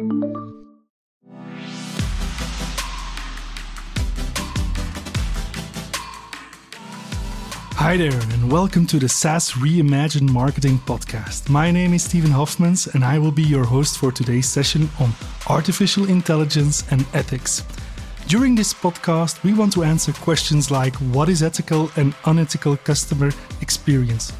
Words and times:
Hi 0.00 0.06
there, 7.98 8.10
and 8.10 8.50
welcome 8.50 8.86
to 8.86 8.98
the 8.98 9.10
SaaS 9.10 9.52
Reimagined 9.52 10.30
Marketing 10.30 10.78
podcast. 10.78 11.50
My 11.50 11.70
name 11.70 11.92
is 11.92 12.04
Steven 12.04 12.30
Hoffmans, 12.30 12.94
and 12.94 13.04
I 13.04 13.18
will 13.18 13.30
be 13.30 13.42
your 13.42 13.64
host 13.64 13.98
for 13.98 14.10
today's 14.10 14.48
session 14.48 14.88
on 15.00 15.12
artificial 15.50 16.08
intelligence 16.08 16.90
and 16.90 17.04
ethics. 17.12 17.62
During 18.26 18.54
this 18.54 18.72
podcast, 18.72 19.42
we 19.42 19.52
want 19.52 19.74
to 19.74 19.84
answer 19.84 20.14
questions 20.14 20.70
like 20.70 20.94
what 21.12 21.28
is 21.28 21.42
ethical 21.42 21.90
and 21.96 22.14
unethical 22.24 22.78
customer 22.78 23.32
experience? 23.60 24.32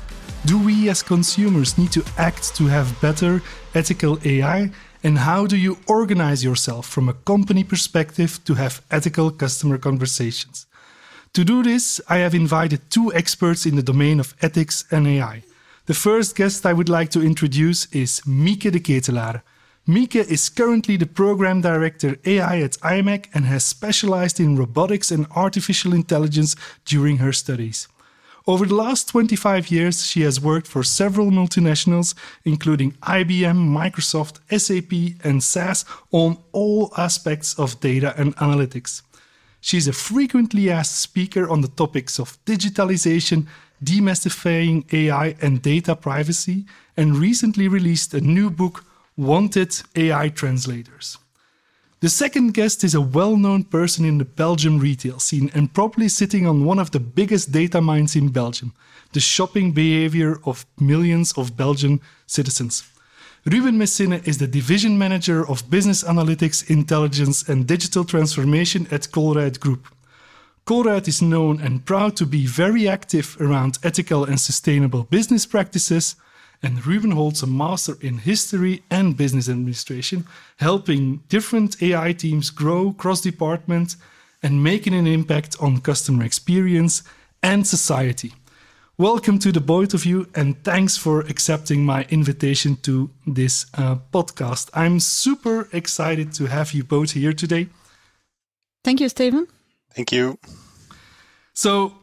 Do 0.47 0.59
we 0.59 0.89
as 0.89 1.03
consumers 1.03 1.77
need 1.77 1.93
to 1.93 2.03
act 2.17 2.57
to 2.57 2.65
have 2.65 2.99
better 3.03 3.43
ethical 3.75 4.19
AI? 4.25 4.71
And 5.03 5.19
how 5.19 5.47
do 5.47 5.57
you 5.57 5.79
organize 5.87 6.45
yourself 6.45 6.87
from 6.87 7.09
a 7.09 7.15
company 7.15 7.65
perspective 7.65 8.39
to 8.45 8.55
have 8.55 8.83
ethical 8.91 9.31
customer 9.31 9.79
conversations? 9.79 10.67
To 11.33 11.45
do 11.45 11.63
this, 11.63 12.01
I 12.09 12.19
have 12.19 12.35
invited 12.35 12.91
two 12.91 13.13
experts 13.15 13.65
in 13.65 13.77
the 13.77 13.83
domain 13.83 14.21
of 14.21 14.35
ethics 14.43 14.85
and 14.91 15.07
AI. 15.07 15.43
The 15.87 15.95
first 15.95 16.37
guest 16.37 16.67
I 16.67 16.75
would 16.75 16.91
like 16.91 17.11
to 17.11 17.23
introduce 17.23 17.87
is 17.93 18.21
Mieke 18.27 18.71
De 18.71 18.79
Ketelaere. 18.79 19.43
Mieke 19.87 20.17
is 20.17 20.51
currently 20.51 20.99
the 20.99 21.07
program 21.07 21.63
director 21.63 22.17
AI 22.27 22.61
at 22.61 22.79
IMEC 22.83 23.27
and 23.33 23.47
has 23.47 23.65
specialized 23.65 24.39
in 24.39 24.57
robotics 24.57 25.11
and 25.11 25.27
artificial 25.35 25.95
intelligence 25.95 26.57
during 26.85 27.19
her 27.19 27.33
studies. 27.33 27.89
Over 28.51 28.67
the 28.67 28.75
last 28.75 29.07
25 29.11 29.71
years, 29.71 30.05
she 30.05 30.23
has 30.23 30.41
worked 30.41 30.67
for 30.67 30.83
several 30.83 31.31
multinationals, 31.31 32.17
including 32.45 32.91
IBM, 33.01 33.59
Microsoft, 33.81 34.41
SAP, 34.51 35.25
and 35.25 35.41
SAS, 35.41 35.85
on 36.11 36.37
all 36.51 36.93
aspects 36.97 37.57
of 37.57 37.79
data 37.79 38.13
and 38.17 38.35
analytics. 38.39 39.03
She's 39.61 39.87
a 39.87 39.93
frequently 39.93 40.69
asked 40.69 40.99
speaker 40.99 41.49
on 41.49 41.61
the 41.61 41.69
topics 41.69 42.19
of 42.19 42.45
digitalization, 42.45 43.47
demystifying 43.85 44.93
AI, 44.93 45.37
and 45.41 45.63
data 45.63 45.95
privacy, 45.95 46.67
and 46.97 47.17
recently 47.17 47.69
released 47.69 48.13
a 48.15 48.21
new 48.21 48.51
book, 48.51 48.85
Wanted 49.17 49.81
AI 49.95 50.29
Translators. 50.29 51.19
The 52.01 52.09
second 52.09 52.55
guest 52.55 52.83
is 52.83 52.95
a 52.95 53.01
well 53.01 53.37
known 53.37 53.65
person 53.65 54.07
in 54.07 54.17
the 54.17 54.25
Belgium 54.25 54.79
retail 54.79 55.19
scene 55.19 55.51
and 55.53 55.75
probably 55.75 56.09
sitting 56.09 56.47
on 56.47 56.65
one 56.65 56.79
of 56.79 56.93
the 56.93 57.01
biggest 57.01 57.53
data 57.53 57.83
mines 57.83 58.17
in 58.17 58.31
Belgium 58.31 58.73
the 59.13 59.21
shopping 59.21 59.73
behavior 59.73 60.41
of 60.47 60.65
millions 60.79 61.33
of 61.37 61.57
Belgian 61.57 62.01
citizens. 62.27 62.85
Ruben 63.45 63.77
Messine 63.77 64.23
is 64.25 64.39
the 64.39 64.47
division 64.47 64.97
manager 64.97 65.47
of 65.47 65.69
business 65.69 66.05
analytics, 66.05 66.71
intelligence, 66.71 67.47
and 67.49 67.67
digital 67.67 68.05
transformation 68.05 68.87
at 68.91 69.11
Colruyt 69.11 69.59
Group. 69.59 69.89
Colruyt 70.65 71.09
is 71.09 71.21
known 71.21 71.61
and 71.61 71.85
proud 71.85 72.17
to 72.17 72.25
be 72.25 72.47
very 72.47 72.89
active 72.89 73.37
around 73.41 73.79
ethical 73.83 74.25
and 74.25 74.41
sustainable 74.41 75.03
business 75.05 75.45
practices. 75.45 76.15
And 76.63 76.87
Ruben 76.87 77.13
holds 77.13 77.43
a 77.43 77.47
master 77.47 77.97
in 78.03 78.19
history 78.19 78.83
and 78.91 79.17
business 79.17 79.49
administration, 79.49 80.27
helping 80.59 81.23
different 81.29 81.83
AI 81.83 82.13
teams 82.13 82.51
grow 82.51 82.93
cross 82.93 83.23
department 83.23 83.97
and 84.43 84.63
making 84.63 84.95
an 84.95 85.07
impact 85.07 85.57
on 85.61 85.81
customer 85.81 86.23
experience 86.23 87.03
and 87.43 87.67
society. 87.67 88.35
Welcome 88.99 89.39
to 89.39 89.53
the 89.53 89.63
both 89.63 89.95
of 89.95 90.05
you, 90.05 90.29
and 90.35 90.63
thanks 90.63 90.99
for 90.99 91.21
accepting 91.21 91.87
my 91.87 92.05
invitation 92.11 92.77
to 92.83 93.09
this 93.27 93.65
uh, 93.73 93.97
podcast. 94.13 94.69
I'm 94.75 95.01
super 95.01 95.67
excited 95.73 96.35
to 96.35 96.45
have 96.45 96.75
you 96.75 96.85
both 96.85 97.13
here 97.13 97.33
today. 97.33 97.69
Thank 98.85 99.01
you, 99.01 99.09
Steven. 99.09 99.47
Thank 99.95 100.13
you. 100.13 100.39
So, 101.55 101.95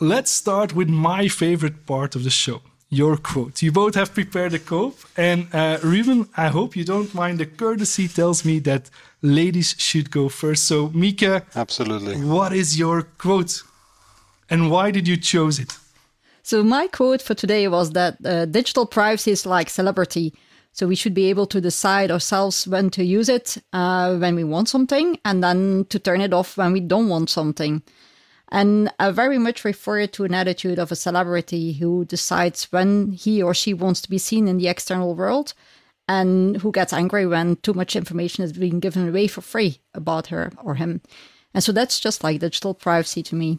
let's 0.00 0.30
start 0.30 0.74
with 0.74 0.88
my 0.88 1.28
favorite 1.28 1.84
part 1.84 2.16
of 2.16 2.24
the 2.24 2.30
show 2.30 2.62
your 2.90 3.16
quote. 3.16 3.62
You 3.62 3.72
both 3.72 3.94
have 3.94 4.14
prepared 4.14 4.54
a 4.54 4.58
quote, 4.58 4.96
and 5.16 5.48
uh, 5.52 5.78
Ruben, 5.82 6.28
I 6.36 6.48
hope 6.48 6.76
you 6.76 6.84
don't 6.84 7.12
mind. 7.14 7.38
The 7.38 7.46
courtesy 7.46 8.08
tells 8.08 8.44
me 8.44 8.60
that 8.60 8.90
ladies 9.22 9.74
should 9.78 10.10
go 10.10 10.28
first. 10.28 10.64
So, 10.64 10.88
Mieke, 10.90 11.42
absolutely. 11.54 12.16
What 12.16 12.52
is 12.52 12.78
your 12.78 13.02
quote, 13.02 13.62
and 14.48 14.70
why 14.70 14.90
did 14.90 15.06
you 15.06 15.16
choose 15.16 15.58
it? 15.58 15.76
So 16.48 16.62
my 16.62 16.86
quote 16.86 17.20
for 17.20 17.34
today 17.34 17.68
was 17.68 17.90
that 17.90 18.16
uh, 18.24 18.46
digital 18.46 18.86
privacy 18.86 19.32
is 19.32 19.44
like 19.44 19.68
celebrity. 19.68 20.32
So 20.72 20.86
we 20.86 20.94
should 20.94 21.12
be 21.12 21.28
able 21.28 21.44
to 21.44 21.60
decide 21.60 22.10
ourselves 22.10 22.66
when 22.66 22.88
to 22.90 23.04
use 23.04 23.28
it 23.28 23.58
uh, 23.74 24.16
when 24.16 24.34
we 24.34 24.44
want 24.44 24.70
something, 24.70 25.18
and 25.26 25.44
then 25.44 25.84
to 25.90 25.98
turn 25.98 26.22
it 26.22 26.32
off 26.32 26.56
when 26.56 26.72
we 26.72 26.80
don't 26.80 27.08
want 27.08 27.28
something. 27.28 27.82
And 28.50 28.90
I 28.98 29.10
very 29.10 29.38
much 29.38 29.64
refer 29.64 30.06
to 30.06 30.24
an 30.24 30.34
attitude 30.34 30.78
of 30.78 30.90
a 30.90 30.96
celebrity 30.96 31.74
who 31.74 32.04
decides 32.04 32.64
when 32.72 33.12
he 33.12 33.42
or 33.42 33.52
she 33.52 33.74
wants 33.74 34.00
to 34.02 34.10
be 34.10 34.18
seen 34.18 34.48
in 34.48 34.58
the 34.58 34.68
external 34.68 35.14
world 35.14 35.52
and 36.08 36.56
who 36.58 36.72
gets 36.72 36.92
angry 36.92 37.26
when 37.26 37.56
too 37.56 37.74
much 37.74 37.94
information 37.94 38.42
is 38.42 38.52
being 38.52 38.80
given 38.80 39.06
away 39.08 39.26
for 39.26 39.42
free 39.42 39.80
about 39.92 40.28
her 40.28 40.50
or 40.62 40.76
him. 40.76 41.02
And 41.52 41.62
so 41.62 41.72
that's 41.72 42.00
just 42.00 42.24
like 42.24 42.40
digital 42.40 42.72
privacy 42.72 43.22
to 43.24 43.34
me. 43.34 43.58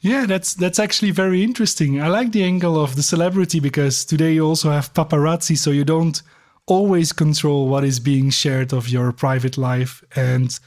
Yeah, 0.00 0.26
that's 0.26 0.54
that's 0.54 0.78
actually 0.78 1.12
very 1.12 1.42
interesting. 1.42 2.02
I 2.02 2.08
like 2.08 2.32
the 2.32 2.44
angle 2.44 2.78
of 2.78 2.94
the 2.94 3.02
celebrity 3.02 3.58
because 3.58 4.04
today 4.04 4.34
you 4.34 4.46
also 4.46 4.70
have 4.70 4.92
paparazzi, 4.92 5.56
so 5.56 5.70
you 5.70 5.84
don't 5.84 6.20
always 6.66 7.12
control 7.12 7.68
what 7.68 7.84
is 7.84 8.00
being 8.00 8.30
shared 8.30 8.72
of 8.72 8.88
your 8.88 9.12
private 9.12 9.56
life 9.56 10.02
and 10.14 10.58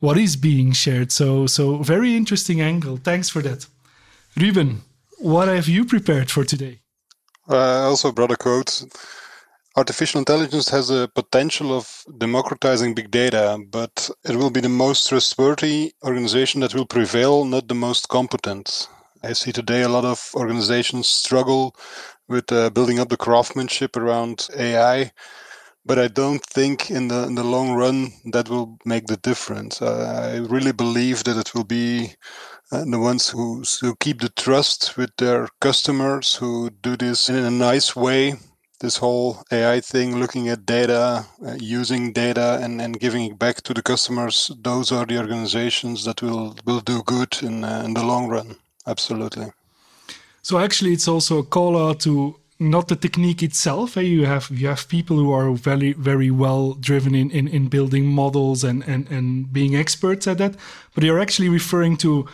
what 0.00 0.16
is 0.18 0.36
being 0.36 0.72
shared. 0.72 1.12
So 1.12 1.46
so 1.46 1.78
very 1.78 2.16
interesting 2.16 2.60
angle. 2.60 2.96
Thanks 2.96 3.28
for 3.28 3.42
that. 3.42 3.66
Ruben, 4.36 4.82
what 5.18 5.48
have 5.48 5.68
you 5.68 5.84
prepared 5.84 6.30
for 6.30 6.44
today? 6.44 6.80
Uh, 7.48 7.56
I 7.56 7.84
also 7.84 8.12
brought 8.12 8.30
a 8.30 8.36
quote 8.36 8.84
Artificial 9.78 10.18
intelligence 10.18 10.68
has 10.70 10.90
a 10.90 11.06
potential 11.14 11.72
of 11.72 12.02
democratizing 12.18 12.94
big 12.94 13.12
data, 13.12 13.58
but 13.70 14.10
it 14.24 14.34
will 14.34 14.50
be 14.50 14.60
the 14.60 14.68
most 14.68 15.08
trustworthy 15.08 15.92
organization 16.02 16.60
that 16.62 16.74
will 16.74 16.84
prevail, 16.84 17.44
not 17.44 17.68
the 17.68 17.76
most 17.76 18.08
competent. 18.08 18.88
I 19.22 19.34
see 19.34 19.52
today 19.52 19.82
a 19.82 19.88
lot 19.88 20.04
of 20.04 20.30
organizations 20.34 21.06
struggle 21.06 21.76
with 22.26 22.50
uh, 22.50 22.70
building 22.70 22.98
up 22.98 23.08
the 23.08 23.16
craftsmanship 23.16 23.96
around 23.96 24.48
AI, 24.56 25.12
but 25.88 25.98
I 25.98 26.08
don't 26.08 26.44
think 26.44 26.90
in 26.90 27.08
the 27.08 27.24
in 27.24 27.34
the 27.34 27.50
long 27.56 27.72
run 27.72 28.12
that 28.32 28.48
will 28.50 28.78
make 28.84 29.06
the 29.06 29.16
difference. 29.16 29.80
Uh, 29.80 30.32
I 30.34 30.36
really 30.54 30.72
believe 30.72 31.24
that 31.24 31.38
it 31.38 31.54
will 31.54 31.64
be 31.64 32.12
uh, 32.70 32.84
the 32.84 32.98
ones 32.98 33.30
who 33.30 33.64
who 33.80 33.96
keep 33.96 34.20
the 34.20 34.28
trust 34.28 34.98
with 34.98 35.10
their 35.16 35.48
customers, 35.60 36.36
who 36.36 36.70
do 36.82 36.96
this 36.96 37.30
in 37.30 37.36
a 37.36 37.50
nice 37.50 37.96
way, 37.96 38.34
this 38.80 38.98
whole 38.98 39.42
AI 39.50 39.80
thing, 39.80 40.20
looking 40.20 40.48
at 40.50 40.66
data, 40.66 41.24
uh, 41.46 41.56
using 41.58 42.12
data, 42.12 42.58
and, 42.62 42.80
and 42.82 43.00
giving 43.00 43.24
it 43.24 43.38
back 43.38 43.62
to 43.62 43.74
the 43.74 43.82
customers, 43.82 44.50
those 44.60 44.92
are 44.92 45.06
the 45.06 45.18
organizations 45.18 46.04
that 46.04 46.20
will 46.20 46.54
will 46.66 46.80
do 46.80 47.02
good 47.02 47.32
in 47.42 47.64
uh, 47.64 47.82
in 47.86 47.94
the 47.94 48.04
long 48.04 48.28
run. 48.28 48.56
Absolutely. 48.86 49.46
So 50.42 50.58
actually, 50.58 50.92
it's 50.92 51.08
also 51.08 51.38
a 51.38 51.44
call 51.44 51.76
out 51.76 52.00
to 52.00 52.36
not 52.58 52.88
the 52.88 52.96
technique 52.96 53.42
itself. 53.42 53.96
Eh? 53.96 54.02
You 54.02 54.26
have 54.26 54.50
you 54.50 54.68
have 54.68 54.88
people 54.88 55.16
who 55.16 55.32
are 55.32 55.52
very 55.52 55.92
very 55.92 56.30
well 56.30 56.74
driven 56.74 57.14
in, 57.14 57.30
in, 57.30 57.48
in 57.48 57.68
building 57.68 58.06
models 58.06 58.64
and, 58.64 58.82
and 58.88 59.08
and 59.10 59.52
being 59.52 59.76
experts 59.76 60.26
at 60.26 60.38
that, 60.38 60.56
but 60.94 61.04
you're 61.04 61.20
actually 61.20 61.48
referring 61.48 61.96
to. 61.98 62.26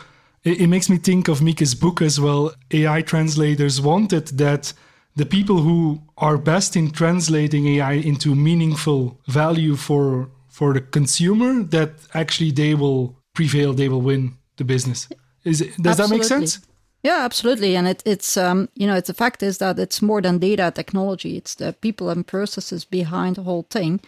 It, 0.43 0.61
it 0.61 0.67
makes 0.67 0.89
me 0.89 0.97
think 0.97 1.27
of 1.27 1.41
Mieke's 1.41 1.75
book 1.75 2.01
as 2.01 2.19
well. 2.19 2.53
AI 2.71 3.01
translators 3.01 3.81
wanted 3.81 4.27
that 4.37 4.73
the 5.15 5.25
people 5.25 5.57
who 5.57 6.01
are 6.17 6.37
best 6.37 6.75
in 6.75 6.91
translating 6.91 7.67
AI 7.67 7.93
into 7.93 8.35
meaningful 8.35 9.19
value 9.27 9.75
for 9.75 10.29
for 10.49 10.73
the 10.73 10.81
consumer 10.81 11.63
that 11.63 11.91
actually 12.13 12.51
they 12.51 12.73
will 12.75 13.15
prevail, 13.33 13.73
they 13.73 13.89
will 13.89 14.01
win 14.01 14.37
the 14.57 14.63
business. 14.63 15.07
Is 15.43 15.61
it, 15.61 15.77
does 15.77 15.99
absolutely. 15.99 16.27
that 16.29 16.39
make 16.39 16.49
sense? 16.49 16.65
Yeah, 17.05 17.23
absolutely. 17.23 17.75
And 17.77 17.87
it, 17.87 18.01
it's 18.03 18.35
um, 18.35 18.67
you 18.73 18.87
know, 18.87 18.95
it's 18.95 19.09
the 19.09 19.13
fact 19.13 19.43
is 19.43 19.59
that 19.59 19.77
it's 19.77 20.01
more 20.01 20.23
than 20.23 20.39
data 20.39 20.71
technology. 20.73 21.37
It's 21.37 21.53
the 21.53 21.73
people 21.73 22.09
and 22.09 22.25
processes 22.25 22.83
behind 22.83 23.35
the 23.35 23.43
whole 23.43 23.67
thing, 23.69 24.01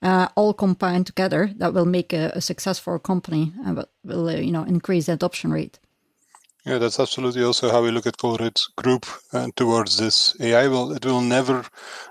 uh, 0.00 0.28
all 0.34 0.54
combined 0.54 1.04
together 1.04 1.52
that 1.58 1.74
will 1.74 1.84
make 1.84 2.14
a, 2.14 2.32
a 2.34 2.40
success 2.40 2.78
for 2.78 2.94
a 2.94 3.00
company 3.00 3.52
and 3.66 3.84
will, 4.02 4.28
uh, 4.30 4.36
you 4.36 4.50
know 4.50 4.62
increase 4.62 5.06
the 5.06 5.12
adoption 5.12 5.52
rate. 5.52 5.78
Yeah, 6.64 6.78
that's 6.78 7.00
absolutely 7.00 7.42
also 7.42 7.70
how 7.72 7.82
we 7.82 7.90
look 7.90 8.06
at 8.06 8.18
Colruyt 8.18 8.60
Group 8.76 9.06
uh, 9.32 9.48
towards 9.56 9.96
this. 9.96 10.36
AI 10.40 10.68
will 10.68 10.92
it 10.92 11.04
will 11.04 11.20
never 11.20 11.64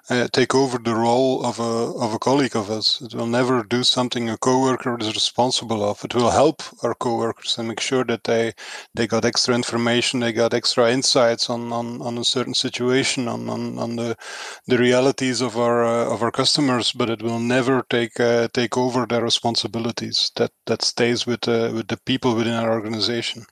uh, 0.09 0.27
take 0.33 0.53
over 0.53 0.77
the 0.77 0.95
role 0.95 1.45
of 1.45 1.59
a 1.59 1.73
of 2.03 2.13
a 2.13 2.19
colleague 2.19 2.55
of 2.57 2.69
us. 2.69 3.01
It 3.01 3.13
will 3.13 3.27
never 3.27 3.63
do 3.63 3.83
something 3.85 4.29
a 4.29 4.38
coworker 4.38 4.97
is 4.99 5.13
responsible 5.13 5.81
of. 5.89 6.03
It 6.03 6.13
will 6.13 6.31
help 6.31 6.63
our 6.83 6.94
coworkers 6.95 7.57
and 7.57 7.69
make 7.69 7.79
sure 7.79 8.03
that 8.05 8.25
they 8.25 8.53
they 8.95 9.07
got 9.07 9.23
extra 9.23 9.55
information, 9.55 10.19
they 10.19 10.33
got 10.33 10.53
extra 10.53 10.91
insights 10.91 11.49
on 11.49 11.71
on, 11.71 12.01
on 12.01 12.17
a 12.17 12.25
certain 12.25 12.53
situation, 12.55 13.29
on, 13.29 13.47
on, 13.47 13.79
on 13.79 13.95
the 13.95 14.17
the 14.65 14.77
realities 14.77 15.39
of 15.39 15.57
our 15.57 15.85
uh, 15.85 16.13
of 16.13 16.21
our 16.21 16.31
customers. 16.31 16.91
But 16.91 17.09
it 17.09 17.21
will 17.21 17.39
never 17.39 17.85
take 17.89 18.19
uh, 18.19 18.49
take 18.53 18.75
over 18.77 19.05
their 19.05 19.21
responsibilities. 19.23 20.31
That 20.35 20.51
that 20.65 20.81
stays 20.81 21.25
with 21.25 21.47
uh, 21.47 21.71
with 21.73 21.88
the 21.88 21.97
people 22.05 22.35
within 22.35 22.55
our 22.55 22.73
organization 22.73 23.45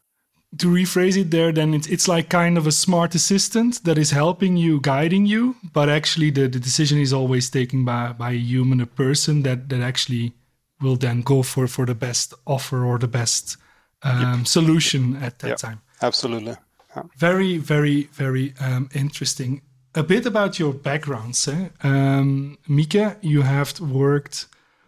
to 0.58 0.68
rephrase 0.68 1.18
it 1.18 1.32
there 1.32 1.52
then 1.52 1.74
it's, 1.74 1.88
it's 1.88 2.08
like 2.08 2.30
kind 2.30 2.58
of 2.58 2.68
a 2.68 2.72
smart 2.72 3.16
assistant 3.16 3.84
that 3.84 3.98
is 3.98 4.12
helping 4.12 4.58
you 4.58 4.80
guiding 4.82 5.26
you 5.26 5.56
but 5.74 5.90
actually 5.90 6.30
the, 6.30 6.48
the 6.48 6.60
decision 6.60 7.00
is 7.00 7.14
always 7.14 7.50
taken 7.50 7.84
by, 7.84 8.12
by 8.14 8.32
a 8.32 8.36
human 8.36 8.80
a 8.82 8.86
person 8.86 9.44
that, 9.44 9.70
that 9.70 9.82
actually 9.82 10.34
will 10.82 10.96
then 10.96 11.22
go 11.22 11.42
for, 11.42 11.68
for 11.68 11.86
the 11.86 11.96
best 11.96 12.34
offer 12.46 12.86
or 12.86 12.98
the 12.98 13.08
best 13.08 13.58
um, 14.04 14.40
yep. 14.40 14.48
solution 14.48 15.16
at 15.18 15.40
that 15.40 15.50
yep. 15.50 15.58
time 15.58 15.82
absolutely 16.02 16.56
yeah. 16.96 17.04
very 17.18 17.58
very 17.58 18.04
very 18.14 18.54
um, 18.60 18.90
interesting 18.94 19.62
a 19.96 20.04
bit 20.04 20.26
about 20.26 20.60
your 20.60 20.74
backgrounds 20.74 21.48
eh? 21.48 21.70
um, 21.84 22.58
Mieke 22.68 23.18
you 23.22 23.42
have 23.42 23.80
worked 23.80 24.48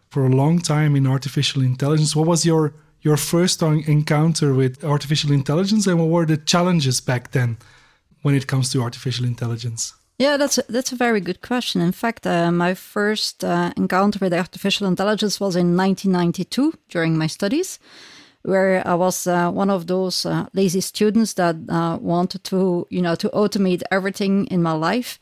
for 0.09 0.25
a 0.25 0.29
long 0.29 0.59
time 0.59 0.95
in 0.95 1.07
artificial 1.07 1.61
intelligence 1.61 2.15
what 2.15 2.27
was 2.27 2.45
your 2.45 2.73
your 3.01 3.17
first 3.17 3.61
encounter 3.61 4.53
with 4.53 4.83
artificial 4.83 5.31
intelligence 5.31 5.87
and 5.87 5.99
what 5.99 6.09
were 6.09 6.25
the 6.25 6.37
challenges 6.37 7.01
back 7.01 7.31
then 7.31 7.57
when 8.21 8.35
it 8.35 8.47
comes 8.47 8.71
to 8.71 8.81
artificial 8.81 9.25
intelligence? 9.25 9.93
Yeah, 10.19 10.37
that's 10.37 10.57
a, 10.57 10.63
that's 10.67 10.91
a 10.91 10.95
very 10.95 11.21
good 11.21 11.41
question. 11.41 11.79
In 11.81 11.91
fact, 11.91 12.25
uh, 12.25 12.51
my 12.51 12.73
first 12.73 13.43
uh, 13.43 13.71
encounter 13.77 14.17
with 14.19 14.33
artificial 14.33 14.87
intelligence 14.87 15.39
was 15.39 15.55
in 15.55 15.77
1992 15.77 16.73
during 16.89 17.17
my 17.17 17.27
studies, 17.27 17.79
where 18.41 18.81
I 18.87 18.95
was 18.95 19.27
uh, 19.27 19.51
one 19.51 19.69
of 19.69 19.85
those 19.85 20.25
uh, 20.25 20.47
lazy 20.53 20.81
students 20.81 21.33
that 21.33 21.55
uh, 21.69 21.97
wanted 22.01 22.43
to, 22.45 22.87
you 22.89 23.01
know, 23.01 23.13
to 23.13 23.29
automate 23.29 23.83
everything 23.91 24.47
in 24.47 24.63
my 24.63 24.71
life. 24.71 25.19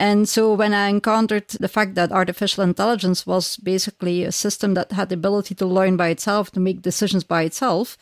And 0.00 0.26
so 0.26 0.54
when 0.54 0.72
I 0.72 0.88
encountered 0.88 1.48
the 1.48 1.68
fact 1.68 1.94
that 1.94 2.10
artificial 2.10 2.64
intelligence 2.64 3.26
was 3.26 3.58
basically 3.58 4.24
a 4.24 4.32
system 4.32 4.72
that 4.72 4.92
had 4.92 5.10
the 5.10 5.14
ability 5.14 5.54
to 5.56 5.66
learn 5.66 5.98
by 5.98 6.08
itself, 6.08 6.50
to 6.52 6.60
make 6.60 6.80
decisions 6.80 7.22
by 7.22 7.42
itself, 7.42 7.98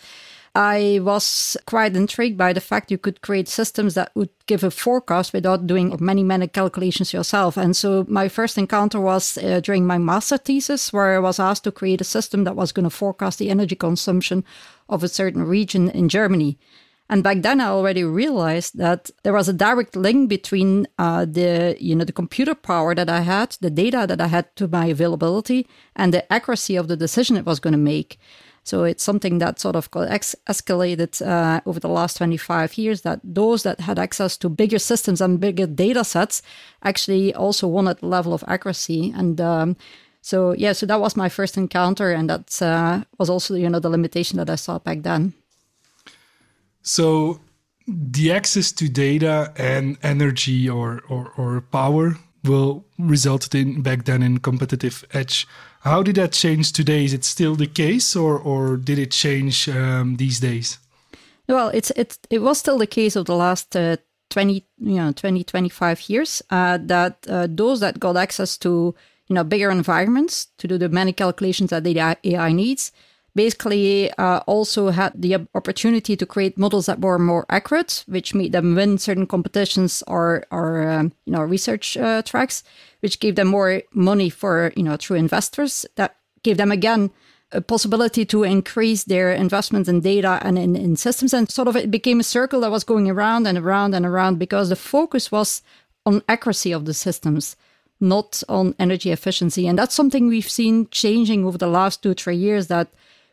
I 0.54 1.00
was 1.02 1.56
quite 1.66 1.96
intrigued 1.96 2.38
by 2.38 2.52
the 2.52 2.60
fact 2.60 2.92
you 2.92 2.98
could 2.98 3.20
create 3.20 3.48
systems 3.48 3.94
that 3.94 4.12
would 4.14 4.30
give 4.46 4.62
a 4.62 4.70
forecast 4.70 5.32
without 5.32 5.66
doing 5.66 5.96
many, 5.98 6.22
many 6.22 6.46
calculations 6.46 7.12
yourself. 7.12 7.56
And 7.56 7.76
so 7.76 8.06
my 8.08 8.28
first 8.28 8.56
encounter 8.58 9.00
was 9.00 9.36
uh, 9.36 9.58
during 9.58 9.84
my 9.84 9.98
master 9.98 10.38
thesis, 10.38 10.92
where 10.92 11.16
I 11.16 11.18
was 11.18 11.40
asked 11.40 11.64
to 11.64 11.72
create 11.72 12.00
a 12.00 12.04
system 12.04 12.44
that 12.44 12.54
was 12.54 12.70
going 12.70 12.84
to 12.84 12.90
forecast 12.90 13.40
the 13.40 13.50
energy 13.50 13.74
consumption 13.74 14.44
of 14.88 15.02
a 15.02 15.08
certain 15.08 15.42
region 15.42 15.90
in 15.90 16.08
Germany. 16.08 16.58
And 17.10 17.24
back 17.24 17.40
then, 17.40 17.60
I 17.60 17.68
already 17.68 18.04
realized 18.04 18.76
that 18.76 19.10
there 19.22 19.32
was 19.32 19.48
a 19.48 19.54
direct 19.54 19.96
link 19.96 20.28
between 20.28 20.86
uh, 20.98 21.24
the 21.24 21.76
you 21.80 21.96
know 21.96 22.04
the 22.04 22.12
computer 22.12 22.54
power 22.54 22.94
that 22.94 23.08
I 23.08 23.20
had, 23.20 23.56
the 23.60 23.70
data 23.70 24.04
that 24.06 24.20
I 24.20 24.26
had 24.26 24.54
to 24.56 24.68
my 24.68 24.86
availability, 24.86 25.66
and 25.96 26.12
the 26.12 26.30
accuracy 26.30 26.76
of 26.76 26.88
the 26.88 26.96
decision 26.96 27.36
it 27.36 27.46
was 27.46 27.60
going 27.60 27.72
to 27.72 27.78
make. 27.78 28.18
So 28.62 28.84
it's 28.84 29.02
something 29.02 29.38
that 29.38 29.58
sort 29.58 29.76
of 29.76 29.90
escalated 29.90 31.26
uh, 31.26 31.62
over 31.64 31.80
the 31.80 31.88
last 31.88 32.18
25 32.18 32.76
years. 32.76 33.00
That 33.00 33.20
those 33.24 33.62
that 33.62 33.80
had 33.80 33.98
access 33.98 34.36
to 34.38 34.50
bigger 34.50 34.78
systems 34.78 35.22
and 35.22 35.40
bigger 35.40 35.66
data 35.66 36.04
sets 36.04 36.42
actually 36.82 37.32
also 37.32 37.88
at 37.88 38.00
the 38.00 38.06
level 38.06 38.34
of 38.34 38.44
accuracy. 38.46 39.14
And 39.16 39.40
um, 39.40 39.76
so 40.20 40.52
yeah, 40.52 40.72
so 40.74 40.84
that 40.84 41.00
was 41.00 41.16
my 41.16 41.30
first 41.30 41.56
encounter, 41.56 42.12
and 42.12 42.28
that 42.28 42.60
uh, 42.60 43.04
was 43.18 43.30
also 43.30 43.54
you 43.54 43.70
know 43.70 43.80
the 43.80 43.88
limitation 43.88 44.36
that 44.36 44.50
I 44.50 44.56
saw 44.56 44.78
back 44.78 45.02
then. 45.02 45.32
So 46.82 47.40
the 47.86 48.32
access 48.32 48.72
to 48.72 48.88
data 48.88 49.52
and 49.56 49.96
energy 50.02 50.68
or, 50.68 51.02
or, 51.08 51.32
or 51.36 51.60
power 51.60 52.16
will 52.44 52.84
result 52.98 53.54
in 53.54 53.82
back 53.82 54.04
then 54.04 54.22
in 54.22 54.38
competitive 54.38 55.04
edge. 55.12 55.46
How 55.80 56.02
did 56.02 56.16
that 56.16 56.32
change 56.32 56.72
today? 56.72 57.04
Is 57.04 57.12
it 57.12 57.24
still 57.24 57.54
the 57.54 57.66
case, 57.66 58.16
or 58.16 58.38
or 58.38 58.76
did 58.76 58.98
it 58.98 59.10
change 59.10 59.68
um, 59.68 60.16
these 60.16 60.40
days? 60.40 60.78
Well, 61.48 61.68
it's 61.68 61.90
it 61.92 62.18
it 62.30 62.42
was 62.42 62.58
still 62.58 62.78
the 62.78 62.86
case 62.86 63.16
of 63.16 63.26
the 63.26 63.34
last 63.34 63.76
uh, 63.76 63.96
20 64.30 64.66
you 64.78 64.96
know 64.96 65.12
20 65.12 65.44
25 65.44 66.08
years 66.08 66.42
uh, 66.50 66.78
that 66.82 67.26
uh, 67.28 67.46
those 67.48 67.80
that 67.80 68.00
got 68.00 68.16
access 68.16 68.58
to 68.58 68.94
you 69.28 69.34
know 69.34 69.44
bigger 69.44 69.70
environments 69.70 70.48
to 70.58 70.68
do 70.68 70.78
the 70.78 70.88
many 70.88 71.12
calculations 71.12 71.70
that 71.70 71.84
the 71.84 71.98
AI 72.24 72.52
needs 72.52 72.92
basically 73.38 74.10
uh, 74.18 74.40
also 74.48 74.90
had 74.90 75.12
the 75.14 75.36
opportunity 75.54 76.16
to 76.16 76.26
create 76.26 76.58
models 76.58 76.86
that 76.86 77.00
were 77.00 77.20
more 77.20 77.46
accurate, 77.48 78.04
which 78.08 78.34
made 78.34 78.50
them 78.50 78.74
win 78.74 78.98
certain 78.98 79.28
competitions 79.28 80.02
or, 80.08 80.42
or 80.50 80.82
um, 80.90 81.12
you 81.24 81.32
know, 81.32 81.42
research 81.42 81.96
uh, 81.96 82.20
tracks, 82.22 82.64
which 82.98 83.20
gave 83.20 83.36
them 83.36 83.46
more 83.46 83.80
money 83.92 84.28
for, 84.28 84.72
you 84.74 84.82
know, 84.82 84.96
through 84.96 85.18
investors. 85.18 85.86
That 85.94 86.16
gave 86.42 86.56
them, 86.56 86.72
again, 86.72 87.10
a 87.52 87.60
possibility 87.60 88.24
to 88.24 88.42
increase 88.42 89.04
their 89.04 89.32
investments 89.32 89.88
in 89.88 90.00
data 90.00 90.40
and 90.42 90.58
in, 90.58 90.74
in 90.74 90.96
systems. 90.96 91.32
And 91.32 91.48
sort 91.48 91.68
of 91.68 91.76
it 91.76 91.92
became 91.92 92.18
a 92.18 92.24
circle 92.24 92.62
that 92.62 92.72
was 92.72 92.82
going 92.82 93.08
around 93.08 93.46
and 93.46 93.56
around 93.56 93.94
and 93.94 94.04
around 94.04 94.40
because 94.40 94.68
the 94.68 94.76
focus 94.76 95.30
was 95.30 95.62
on 96.04 96.22
accuracy 96.28 96.72
of 96.72 96.86
the 96.86 96.94
systems 96.94 97.54
not 98.00 98.42
on 98.48 98.74
energy 98.78 99.10
efficiency. 99.10 99.66
And 99.66 99.76
that's 99.76 99.94
something 99.94 100.28
we've 100.28 100.48
seen 100.48 100.88
changing 100.90 101.44
over 101.44 101.58
the 101.58 101.66
last 101.66 102.00
two, 102.00 102.14
three 102.14 102.36
years 102.36 102.68
that 102.68 102.88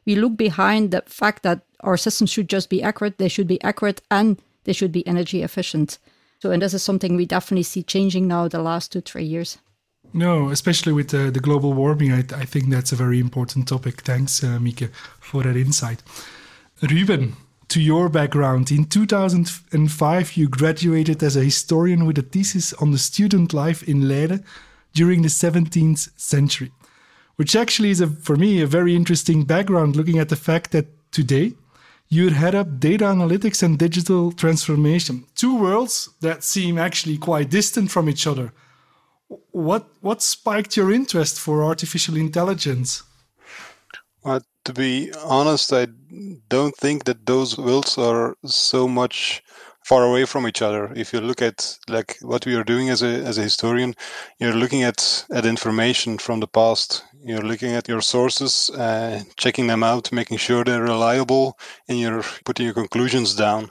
we 0.06 0.16
look 0.16 0.38
behind 0.38 0.92
the 0.92 1.04
fact 1.06 1.44
that 1.44 1.62
our 1.82 1.98
systems 1.98 2.32
should 2.32 2.50
just 2.50 2.70
be 2.70 2.82
accurate, 2.82 3.18
they 3.18 3.28
should 3.28 3.48
be 3.48 3.62
accurate, 3.64 4.02
and 4.10 4.40
they 4.64 4.74
should 4.74 4.92
be 4.92 5.06
energy 5.08 5.44
efficient. 5.44 5.98
So, 6.42 6.52
and 6.52 6.62
this 6.62 6.74
is 6.74 6.84
something 6.84 7.16
we 7.16 7.26
definitely 7.26 7.64
see 7.64 7.84
changing 7.84 8.28
now 8.28 8.48
the 8.48 8.62
last 8.62 8.92
two, 8.92 9.02
three 9.02 9.24
years. 9.24 9.58
No, 10.14 10.50
especially 10.50 10.94
with 10.94 11.14
uh, 11.14 11.32
the 11.32 11.40
global 11.40 11.74
warming, 11.74 12.12
I, 12.12 12.20
I, 12.20 12.46
think 12.46 12.70
that's 12.70 12.92
a 12.92 12.96
very 12.96 13.20
important 13.20 13.68
topic. 13.68 14.02
Thanks, 14.02 14.44
uh, 14.44 14.60
Mieke, 14.60 14.90
for 15.20 15.44
that 15.44 15.58
insight. 15.58 16.02
Ruben, 16.82 17.36
to 17.70 17.82
your 17.82 18.08
background, 18.10 18.72
in 18.72 18.86
2005, 18.86 20.38
you 20.38 20.48
graduated 20.48 21.24
as 21.24 21.36
a 21.36 21.44
historian 21.44 22.06
with 22.06 22.18
a 22.18 22.22
thesis 22.22 22.74
on 22.74 22.92
the 22.92 22.98
student 22.98 23.54
life 23.54 23.84
in 23.84 24.08
Leiden 24.08 24.46
during 24.94 25.24
the 25.24 25.28
17th 25.28 26.10
century 26.16 26.72
which 27.36 27.56
actually 27.56 27.90
is 27.90 28.02
a, 28.02 28.08
for 28.08 28.36
me 28.36 28.62
a 28.62 28.68
very 28.68 28.96
interesting 28.96 29.44
background 29.44 29.96
looking 29.96 30.20
at 30.20 30.30
the 30.30 30.36
fact 30.36 30.72
that 30.72 30.88
today 31.12 31.54
you 32.08 32.30
head 32.30 32.56
up 32.56 32.80
data 32.80 33.06
analytics 33.06 33.64
and 33.64 33.80
digital 33.80 34.32
transformation 34.32 35.26
two 35.36 35.58
worlds 35.60 36.10
that 36.22 36.44
seem 36.44 36.78
actually 36.78 37.18
quite 37.18 37.50
distant 37.50 37.92
from 37.92 38.10
each 38.10 38.28
other 38.28 38.54
what 39.52 39.88
what 40.02 40.22
spiked 40.22 40.78
your 40.78 40.92
interest 40.92 41.40
for 41.40 41.64
artificial 41.64 42.16
intelligence 42.16 43.04
well, 44.24 44.42
to 44.64 44.74
be 44.74 45.12
honest 45.24 45.74
i 45.74 45.88
don't 46.50 46.76
think 46.78 47.06
that 47.06 47.26
those 47.26 47.58
worlds 47.58 47.98
are 47.98 48.36
so 48.46 48.88
much 48.88 49.42
far 49.86 50.04
away 50.04 50.26
from 50.26 50.48
each 50.48 50.64
other. 50.64 50.92
If 50.96 51.14
you 51.14 51.22
look 51.22 51.42
at 51.42 51.78
like 51.88 52.18
what 52.22 52.46
we 52.46 52.56
are 52.56 52.64
doing 52.64 52.90
as 52.90 53.04
a 53.04 53.24
as 53.30 53.38
a 53.38 53.44
historian, 53.44 53.94
you're 54.40 54.62
looking 54.62 54.84
at 54.84 55.26
at 55.32 55.46
information 55.46 56.18
from 56.18 56.40
the 56.40 56.48
past. 56.48 57.04
You're 57.26 57.42
looking 57.44 57.74
at 57.74 57.90
your 57.90 58.02
sources, 58.02 58.70
uh, 58.72 59.24
checking 59.38 59.68
them 59.68 59.84
out, 59.84 60.12
making 60.14 60.40
sure 60.40 60.64
they're 60.66 60.84
reliable, 60.84 61.60
and 61.90 62.00
you're 62.00 62.24
putting 62.46 62.66
your 62.66 62.76
conclusions 62.76 63.36
down 63.36 63.66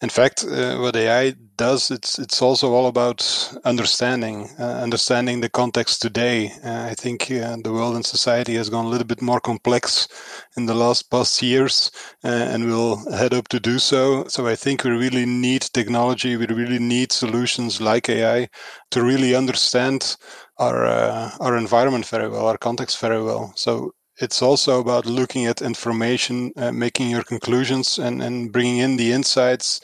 in 0.00 0.10
fact, 0.10 0.44
uh, 0.44 0.78
what 0.78 0.96
AI 0.96 1.34
does, 1.56 1.90
it's 1.90 2.20
it's 2.20 2.40
also 2.42 2.72
all 2.72 2.86
about 2.86 3.20
understanding, 3.64 4.48
uh, 4.60 4.80
understanding 4.84 5.40
the 5.42 5.50
context 5.50 6.02
today. 6.02 6.52
Uh, 6.64 6.84
I 6.92 6.94
think 6.94 7.32
uh, 7.32 7.56
the 7.64 7.72
world 7.72 7.96
and 7.96 8.06
society 8.06 8.54
has 8.56 8.70
gone 8.70 8.86
a 8.86 8.90
little 8.90 9.08
bit 9.08 9.22
more 9.22 9.40
complex 9.40 10.08
in 10.56 10.66
the 10.66 10.74
last 10.76 11.10
past 11.10 11.42
years, 11.42 11.90
uh, 12.24 12.28
and 12.28 12.66
will 12.66 12.98
head 13.12 13.34
up 13.34 13.48
to 13.48 13.60
do 13.60 13.80
so. 13.80 14.26
So 14.28 14.46
I 14.46 14.56
think 14.56 14.84
we 14.84 14.92
really 14.92 15.26
need 15.26 15.62
technology. 15.74 16.36
We 16.36 16.46
really 16.46 16.78
need 16.78 17.12
solutions 17.12 17.80
like 17.80 18.08
AI 18.08 18.50
to 18.92 19.02
really 19.02 19.34
understand 19.34 20.16
our 20.58 20.84
uh, 20.84 21.30
our 21.40 21.56
environment 21.56 22.06
very 22.06 22.28
well, 22.28 22.46
our 22.46 22.58
context 22.58 23.00
very 23.00 23.22
well. 23.22 23.52
So 23.56 23.94
it's 24.20 24.42
also 24.42 24.80
about 24.80 25.06
looking 25.06 25.46
at 25.46 25.62
information, 25.62 26.52
uh, 26.56 26.70
making 26.70 27.10
your 27.10 27.24
conclusions, 27.24 27.98
and, 27.98 28.22
and 28.22 28.52
bringing 28.52 28.78
in 28.78 28.96
the 28.96 29.12
insights 29.12 29.80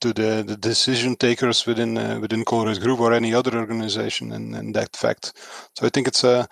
to 0.00 0.12
the, 0.12 0.44
the 0.46 0.56
decision 0.56 1.16
takers 1.16 1.66
within 1.66 1.98
uh, 1.98 2.18
within 2.20 2.44
Colruyt 2.44 2.80
Group 2.80 3.00
or 3.00 3.12
any 3.12 3.34
other 3.34 3.58
organization. 3.58 4.32
And 4.32 4.74
that 4.74 4.96
fact, 4.96 5.32
so 5.74 5.86
I 5.86 5.90
think 5.90 6.06
it's 6.08 6.24
a 6.24 6.48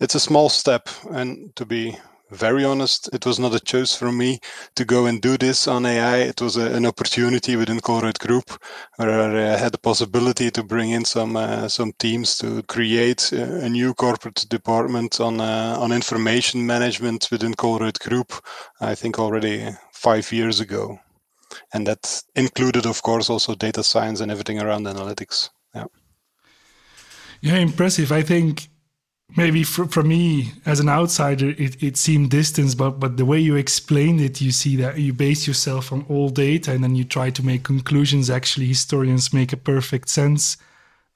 it's 0.00 0.14
a 0.14 0.20
small 0.20 0.48
step, 0.48 0.88
and 1.10 1.54
to 1.56 1.64
be 1.64 1.96
very 2.34 2.64
honest, 2.64 3.08
it 3.12 3.24
was 3.24 3.38
not 3.38 3.54
a 3.54 3.60
choice 3.60 3.94
for 3.94 4.12
me 4.12 4.40
to 4.74 4.84
go 4.84 5.06
and 5.06 5.20
do 5.20 5.38
this 5.38 5.66
on 5.68 5.86
AI. 5.86 6.18
It 6.18 6.40
was 6.40 6.56
a, 6.56 6.74
an 6.74 6.84
opportunity 6.84 7.56
within 7.56 7.80
Colruyt 7.80 8.18
Group 8.18 8.50
where 8.96 9.10
I 9.10 9.56
had 9.56 9.72
the 9.72 9.78
possibility 9.78 10.50
to 10.50 10.62
bring 10.62 10.90
in 10.90 11.04
some 11.04 11.36
uh, 11.36 11.68
some 11.68 11.92
teams 11.98 12.36
to 12.38 12.62
create 12.64 13.32
a, 13.32 13.68
new 13.68 13.94
corporate 13.94 14.46
department 14.48 15.20
on 15.20 15.40
uh, 15.40 15.76
on 15.78 15.92
information 15.92 16.66
management 16.66 17.28
within 17.30 17.54
Colruyt 17.54 17.98
Group. 18.00 18.32
I 18.80 18.94
think 18.94 19.18
already 19.18 19.70
five 19.92 20.30
years 20.32 20.60
ago, 20.60 20.98
and 21.72 21.86
that 21.86 22.22
included, 22.34 22.86
of 22.86 23.02
course, 23.02 23.30
also 23.30 23.54
data 23.54 23.82
science 23.82 24.20
and 24.20 24.30
everything 24.30 24.60
around 24.60 24.86
analytics. 24.86 25.50
Yeah. 25.74 25.86
Yeah, 27.40 27.56
impressive. 27.56 28.10
I 28.10 28.22
think 28.22 28.68
maybe 29.36 29.64
for, 29.64 29.86
for 29.86 30.02
me 30.02 30.52
as 30.66 30.80
an 30.80 30.88
outsider 30.88 31.50
it, 31.50 31.82
it 31.82 31.96
seemed 31.96 32.30
distance 32.30 32.74
but 32.74 33.00
but 33.00 33.16
the 33.16 33.24
way 33.24 33.38
you 33.38 33.56
explained 33.56 34.20
it 34.20 34.40
you 34.40 34.52
see 34.52 34.76
that 34.76 34.98
you 34.98 35.12
base 35.12 35.46
yourself 35.46 35.92
on 35.92 36.04
all 36.08 36.28
data 36.28 36.72
and 36.72 36.84
then 36.84 36.94
you 36.94 37.04
try 37.04 37.30
to 37.30 37.44
make 37.44 37.62
conclusions. 37.64 38.30
Actually 38.30 38.66
historians 38.66 39.32
make 39.32 39.52
a 39.52 39.56
perfect 39.56 40.08
sense 40.08 40.56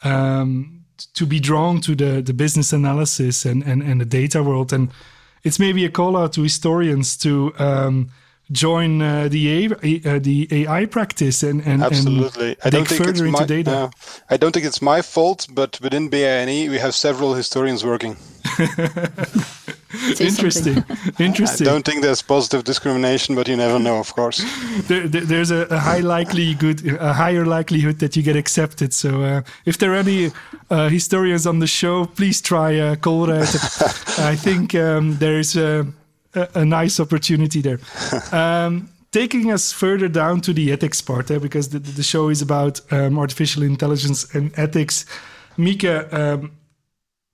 um, 0.02 0.84
to 1.14 1.26
be 1.26 1.38
drawn 1.38 1.80
to 1.80 1.94
the 1.94 2.22
the 2.22 2.34
business 2.34 2.72
analysis 2.72 3.44
and 3.44 3.62
and, 3.62 3.82
and 3.82 4.00
the 4.00 4.04
data 4.04 4.42
world. 4.42 4.72
And 4.72 4.90
it's 5.44 5.58
maybe 5.58 5.84
a 5.84 5.90
call 5.90 6.16
out 6.16 6.32
to 6.32 6.42
historians 6.42 7.16
to 7.18 7.52
um, 7.58 8.10
join 8.50 9.02
uh, 9.02 9.28
the 9.28 9.66
AI, 9.66 10.00
uh, 10.04 10.18
the 10.18 10.48
AI 10.50 10.86
practice 10.86 11.42
and 11.42 11.60
and 11.66 11.82
absolutely. 11.82 12.50
And 12.50 12.58
I 12.64 12.70
don't 12.70 12.88
think 12.88 12.98
further 12.98 13.10
it's 13.10 13.20
into 13.20 13.32
my, 13.32 13.46
data. 13.46 13.70
Uh, 13.70 13.90
I 14.30 14.36
don't 14.36 14.52
think 14.52 14.66
it's 14.66 14.82
my 14.82 15.02
fault, 15.02 15.46
but 15.52 15.78
within 15.80 16.08
BINE 16.08 16.70
we 16.70 16.78
have 16.78 16.94
several 16.94 17.34
historians 17.34 17.84
working. 17.84 18.16
Interesting. 20.20 20.84
Interesting. 21.18 21.66
I 21.66 21.70
don't 21.70 21.84
think 21.84 22.02
there's 22.02 22.22
positive 22.22 22.64
discrimination, 22.64 23.34
but 23.34 23.48
you 23.48 23.56
never 23.56 23.78
know, 23.78 23.98
of 23.98 24.14
course. 24.14 24.44
There, 24.86 25.08
there, 25.08 25.22
there's 25.22 25.50
a, 25.50 25.66
a, 25.70 25.78
high 25.78 26.00
likelihood, 26.00 26.86
a 27.00 27.12
higher 27.12 27.46
likelihood 27.46 27.98
that 28.00 28.14
you 28.14 28.22
get 28.22 28.36
accepted. 28.36 28.92
So, 28.92 29.22
uh, 29.22 29.42
if 29.64 29.78
there 29.78 29.92
are 29.92 29.96
any 29.96 30.30
uh, 30.70 30.88
historians 30.88 31.46
on 31.46 31.60
the 31.60 31.66
show, 31.66 32.04
please 32.04 32.42
try 32.42 32.78
uh, 32.78 32.96
Colruyt. 32.96 34.18
I 34.18 34.36
think 34.36 34.74
um, 34.74 35.16
there's 35.16 35.56
a, 36.38 36.48
a, 36.54 36.64
nice 36.64 37.00
opportunity 37.00 37.60
there. 37.60 37.80
Um, 38.32 38.90
taking 39.10 39.52
us 39.52 39.72
further 39.72 40.08
down 40.08 40.40
to 40.42 40.52
the 40.52 40.72
ethics 40.72 41.00
part, 41.00 41.30
eh, 41.30 41.38
because 41.38 41.70
the, 41.70 41.78
the 41.78 42.02
show 42.02 42.28
is 42.28 42.42
about 42.42 42.80
um, 42.92 43.18
artificial 43.18 43.62
intelligence 43.62 44.34
and 44.34 44.52
ethics. 44.58 45.06
Mieke, 45.56 46.12
um, 46.12 46.52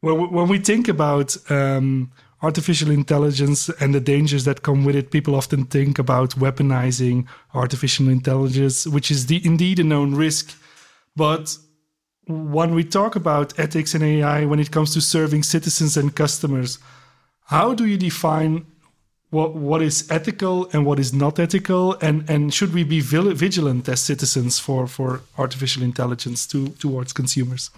when, 0.01 0.31
when 0.31 0.49
we 0.49 0.59
think 0.59 0.89
about 0.89 1.37
um, 1.51 2.13
artificial 2.43 2.91
intelligence 2.91 3.71
and 3.81 3.95
the 3.95 4.01
dangers 4.01 4.45
that 4.45 4.63
come 4.63 4.85
with 4.85 4.95
it, 4.95 5.11
people 5.11 5.35
often 5.35 5.65
think 5.65 5.99
about 5.99 6.31
weaponizing 6.31 7.27
artificial 7.55 8.09
intelligence, 8.09 8.87
which 8.87 9.11
is 9.11 9.27
the, 9.27 9.45
indeed 9.45 9.79
a 9.79 9.85
known 9.85 10.15
risk. 10.15 10.55
But 11.17 11.57
when 12.27 12.75
we 12.75 12.85
talk 12.85 13.17
about 13.17 13.59
ethics 13.59 13.95
and 13.95 14.05
AI, 14.05 14.45
when 14.45 14.61
it 14.61 14.71
comes 14.71 14.93
to 14.95 15.01
serving 15.01 15.43
citizens 15.43 15.97
and 15.97 16.15
customers, 16.15 16.79
how 17.47 17.75
do 17.75 17.85
you 17.87 17.97
define 17.97 18.67
what 19.35 19.55
what 19.55 19.83
is 19.83 20.07
ethical 20.11 20.69
and 20.73 20.87
what 20.87 20.99
is 20.99 21.12
not 21.12 21.38
ethical, 21.38 21.97
and 22.00 22.31
and 22.31 22.55
should 22.55 22.73
we 22.73 22.85
be 22.85 23.00
vigilant 23.00 23.88
as 23.88 24.00
citizens 24.00 24.59
for 24.59 24.87
for 24.87 25.21
artificial 25.37 25.83
intelligence 25.83 26.47
to 26.47 26.69
towards 26.79 27.12
consumers? 27.12 27.71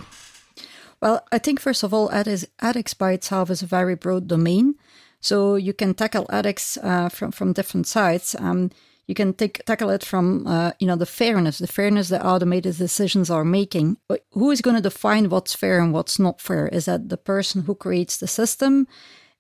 Well, 1.00 1.20
I 1.32 1.38
think 1.38 1.60
first 1.60 1.82
of 1.82 1.92
all, 1.92 2.10
ethics 2.12 2.94
by 2.94 3.12
itself 3.12 3.50
is 3.50 3.62
a 3.62 3.66
very 3.66 3.96
broad 3.96 4.28
domain. 4.28 4.74
So 5.20 5.56
you 5.56 5.72
can 5.72 5.94
tackle 5.94 6.26
ethics 6.30 6.78
uh, 6.82 7.08
from 7.08 7.32
from 7.32 7.52
different 7.52 7.86
sides. 7.86 8.36
Um, 8.38 8.70
you 9.06 9.14
can 9.14 9.34
take, 9.34 9.64
tackle 9.64 9.90
it 9.90 10.04
from 10.04 10.46
uh, 10.46 10.72
you 10.78 10.86
know 10.86 10.96
the 10.96 11.06
fairness, 11.06 11.58
the 11.58 11.66
fairness 11.66 12.08
that 12.08 12.24
automated 12.24 12.76
decisions 12.76 13.30
are 13.30 13.44
making. 13.44 13.96
But 14.08 14.20
who 14.32 14.50
is 14.50 14.60
going 14.60 14.76
to 14.76 14.90
define 14.90 15.28
what's 15.28 15.54
fair 15.54 15.80
and 15.80 15.92
what's 15.92 16.18
not 16.18 16.40
fair? 16.40 16.68
Is 16.68 16.84
that 16.84 17.08
the 17.08 17.16
person 17.16 17.62
who 17.62 17.74
creates 17.74 18.16
the 18.16 18.26
system? 18.26 18.86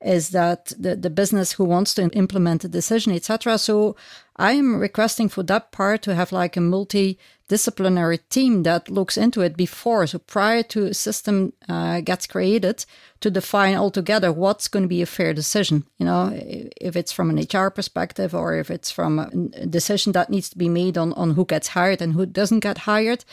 Is 0.04 0.30
that 0.30 0.72
the, 0.78 0.94
the 0.94 1.10
business 1.10 1.52
who 1.52 1.64
wants 1.64 1.94
to 1.94 2.08
implement 2.10 2.64
a 2.64 2.68
decision, 2.68 3.12
etc. 3.12 3.58
So 3.58 3.96
I 4.36 4.52
am 4.52 4.78
requesting 4.78 5.28
for 5.28 5.42
that 5.44 5.72
part 5.72 6.02
to 6.02 6.14
have 6.14 6.32
like 6.32 6.56
a 6.56 6.60
multidisciplinary 6.60 8.20
team 8.28 8.62
that 8.64 8.90
looks 8.90 9.16
into 9.16 9.40
it 9.40 9.56
before, 9.56 10.06
so 10.06 10.18
prior 10.18 10.62
to 10.64 10.86
a 10.86 10.94
system 10.94 11.54
uh, 11.68 12.00
gets 12.00 12.26
created, 12.26 12.84
to 13.20 13.30
define 13.30 13.74
altogether 13.74 14.30
what's 14.30 14.68
going 14.68 14.82
to 14.82 14.88
be 14.88 15.00
a 15.00 15.06
fair 15.06 15.32
decision. 15.32 15.84
You 15.96 16.04
know, 16.04 16.30
if 16.34 16.94
it's 16.94 17.12
from 17.12 17.30
an 17.30 17.38
HR 17.38 17.70
perspective 17.70 18.34
or 18.34 18.56
if 18.56 18.70
it's 18.70 18.90
from 18.90 19.18
a 19.18 19.66
decision 19.66 20.12
that 20.12 20.28
needs 20.28 20.50
to 20.50 20.58
be 20.58 20.68
made 20.68 20.98
on 20.98 21.14
on 21.14 21.34
who 21.34 21.46
gets 21.46 21.68
hired 21.68 22.02
and 22.02 22.12
who 22.12 22.26
doesn't 22.26 22.60
get 22.60 22.78
hired. 22.78 23.24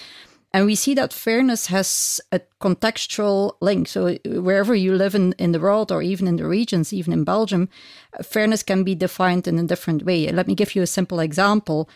And 0.53 0.67
we 0.67 0.75
see 0.75 0.93
that 0.93 1.11
fairness 1.11 1.67
has 1.67 2.21
a 2.31 2.39
contextual 2.61 3.53
link. 3.59 3.87
So 3.87 4.15
wherever 4.23 4.75
you 4.75 4.93
live 4.93 5.15
in, 5.15 5.33
in 5.39 5.51
the 5.51 5.59
world 5.59 5.91
or 5.91 6.03
even 6.03 6.27
in 6.27 6.35
the 6.35 6.45
regions, 6.45 6.93
even 6.93 7.11
in 7.11 7.23
Belgium, 7.23 7.69
fairness 8.21 8.61
can 8.61 8.83
be 8.83 8.93
defined 8.93 9.47
in 9.47 9.57
a 9.57 9.63
different 9.63 10.03
way. 10.03 10.31
Let 10.31 10.47
me 10.47 10.53
give 10.53 10.75
you 10.75 10.83
a 10.83 10.87
simple 10.87 11.19
example. 11.19 11.89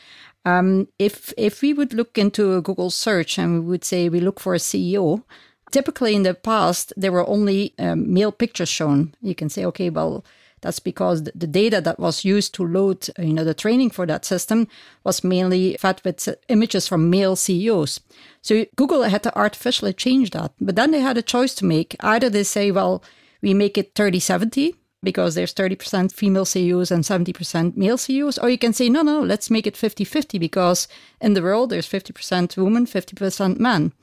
Um, 0.43 0.87
if 0.97 1.33
if 1.37 1.61
we 1.61 1.73
would 1.73 1.93
look 1.93 2.17
into 2.17 2.55
a 2.55 2.61
Google 2.61 2.89
search 2.89 3.37
and 3.37 3.63
we 3.63 3.69
would 3.69 3.83
say 3.83 4.09
we 4.09 4.21
look 4.21 4.39
for 4.39 4.55
a 4.55 4.59
CEO, 4.59 5.23
typically 5.71 6.15
in 6.15 6.23
the 6.23 6.33
past 6.33 6.93
there 6.97 7.11
were 7.11 7.27
only 7.27 7.75
um, 7.77 8.11
male 8.11 8.31
pictures 8.31 8.69
shown. 8.69 9.13
You 9.21 9.35
can 9.35 9.49
say, 9.49 9.65
okay, 9.65 9.89
well, 9.91 10.23
that's 10.67 10.79
because 10.79 11.23
the 11.23 11.47
data 11.47 11.79
that 11.79 11.97
was 11.97 12.25
used 12.25 12.53
to 12.55 12.67
load, 12.67 13.07
you 13.17 13.31
know, 13.31 13.45
the 13.45 13.53
training 13.53 13.89
for 13.89 14.05
that 14.05 14.25
system 14.25 14.67
was 15.05 15.23
mainly 15.23 15.77
fed 15.79 16.01
with 16.03 16.27
uh, 16.27 16.33
images 16.49 16.89
from 16.89 17.09
male 17.09 17.37
CEOs. 17.37 18.01
So 18.41 18.65
Google 18.75 19.03
had 19.03 19.23
to 19.23 19.37
artificially 19.37 19.93
change 19.93 20.31
that. 20.31 20.51
But 20.59 20.75
then 20.75 20.91
they 20.91 20.99
had 20.99 21.17
a 21.17 21.21
choice 21.21 21.55
to 21.55 21.65
make. 21.65 21.95
Either 22.01 22.29
they 22.29 22.43
say, 22.43 22.69
well, 22.71 23.01
we 23.41 23.53
make 23.53 23.77
it 23.77 23.95
30 23.95 24.19
70 24.19 24.75
because 25.01 25.35
there's 25.35 25.53
30% 25.53 26.11
female 26.11 26.43
CEOs 26.43 26.91
and 26.91 27.05
70% 27.05 27.77
male 27.77 27.97
CEOs. 27.97 28.37
Or 28.37 28.49
you 28.49 28.57
can 28.57 28.73
say, 28.73 28.89
no, 28.89 29.03
no, 29.03 29.21
let's 29.21 29.49
make 29.49 29.67
it 29.67 29.77
50 29.77 30.03
50 30.03 30.37
because 30.37 30.89
in 31.21 31.33
the 31.33 31.41
world 31.41 31.69
there's 31.69 31.87
50% 31.87 32.57
women, 32.57 32.85
50% 32.85 33.57
men. 33.57 33.93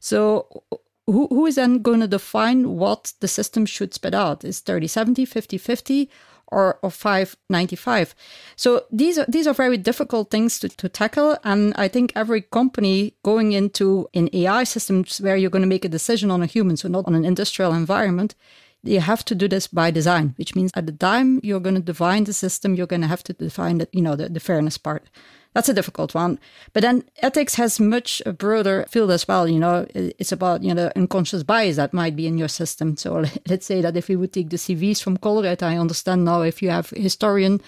So 0.00 0.62
who, 1.06 1.28
who 1.28 1.46
is 1.46 1.54
then 1.54 1.82
going 1.82 2.00
to 2.00 2.08
define 2.08 2.76
what 2.76 3.12
the 3.20 3.28
system 3.28 3.64
should 3.64 3.94
spit 3.94 4.14
out? 4.14 4.44
Is 4.44 4.60
30 4.60 4.86
70, 4.86 5.24
50 5.24 5.58
50, 5.58 6.10
or, 6.48 6.78
or 6.82 6.90
595? 6.90 8.14
So 8.56 8.84
these 8.90 9.18
are, 9.18 9.26
these 9.28 9.46
are 9.46 9.54
very 9.54 9.76
difficult 9.76 10.30
things 10.30 10.58
to, 10.60 10.68
to 10.68 10.88
tackle. 10.88 11.38
And 11.44 11.74
I 11.76 11.88
think 11.88 12.12
every 12.14 12.42
company 12.42 13.14
going 13.22 13.52
into 13.52 14.08
an 14.14 14.28
AI 14.32 14.64
systems 14.64 15.20
where 15.20 15.36
you're 15.36 15.50
going 15.50 15.62
to 15.62 15.68
make 15.68 15.84
a 15.84 15.88
decision 15.88 16.30
on 16.30 16.42
a 16.42 16.46
human, 16.46 16.76
so 16.76 16.88
not 16.88 17.06
on 17.06 17.14
an 17.14 17.24
industrial 17.24 17.72
environment, 17.72 18.34
you 18.82 19.00
have 19.00 19.24
to 19.24 19.34
do 19.34 19.48
this 19.48 19.66
by 19.66 19.90
design, 19.90 20.34
which 20.36 20.54
means 20.54 20.70
at 20.74 20.86
the 20.86 20.92
time 20.92 21.40
you're 21.42 21.60
going 21.60 21.74
to 21.74 21.80
define 21.80 22.24
the 22.24 22.32
system, 22.32 22.74
you're 22.74 22.86
going 22.86 23.02
to 23.02 23.08
have 23.08 23.24
to 23.24 23.32
define 23.32 23.78
the, 23.78 23.88
you 23.92 24.02
know, 24.02 24.16
the, 24.16 24.28
the 24.28 24.40
fairness 24.40 24.78
part 24.78 25.08
that's 25.56 25.70
a 25.70 25.74
difficult 25.74 26.14
one. 26.14 26.38
But 26.74 26.82
then 26.82 27.02
ethics 27.22 27.54
has 27.54 27.80
much 27.80 28.20
a 28.26 28.32
broader 28.34 28.84
field 28.90 29.10
as 29.10 29.26
well. 29.26 29.48
You 29.48 29.58
know, 29.58 29.86
it's 29.94 30.30
about 30.30 30.62
you 30.62 30.74
know 30.74 30.82
the 30.82 30.98
unconscious 30.98 31.42
bias 31.42 31.76
that 31.76 31.94
might 31.94 32.14
be 32.14 32.26
in 32.26 32.36
your 32.36 32.48
system. 32.48 32.98
So 32.98 33.24
let's 33.48 33.64
say 33.64 33.80
that 33.80 33.96
if 33.96 34.08
we 34.08 34.16
would 34.16 34.34
take 34.34 34.50
the 34.50 34.58
CVs 34.58 35.02
from 35.02 35.16
Colruyt, 35.16 35.62
I 35.62 35.78
understand 35.78 36.26
now 36.26 36.42
if 36.42 36.60
you 36.60 36.68
have 36.68 36.90
historian, 36.90 37.62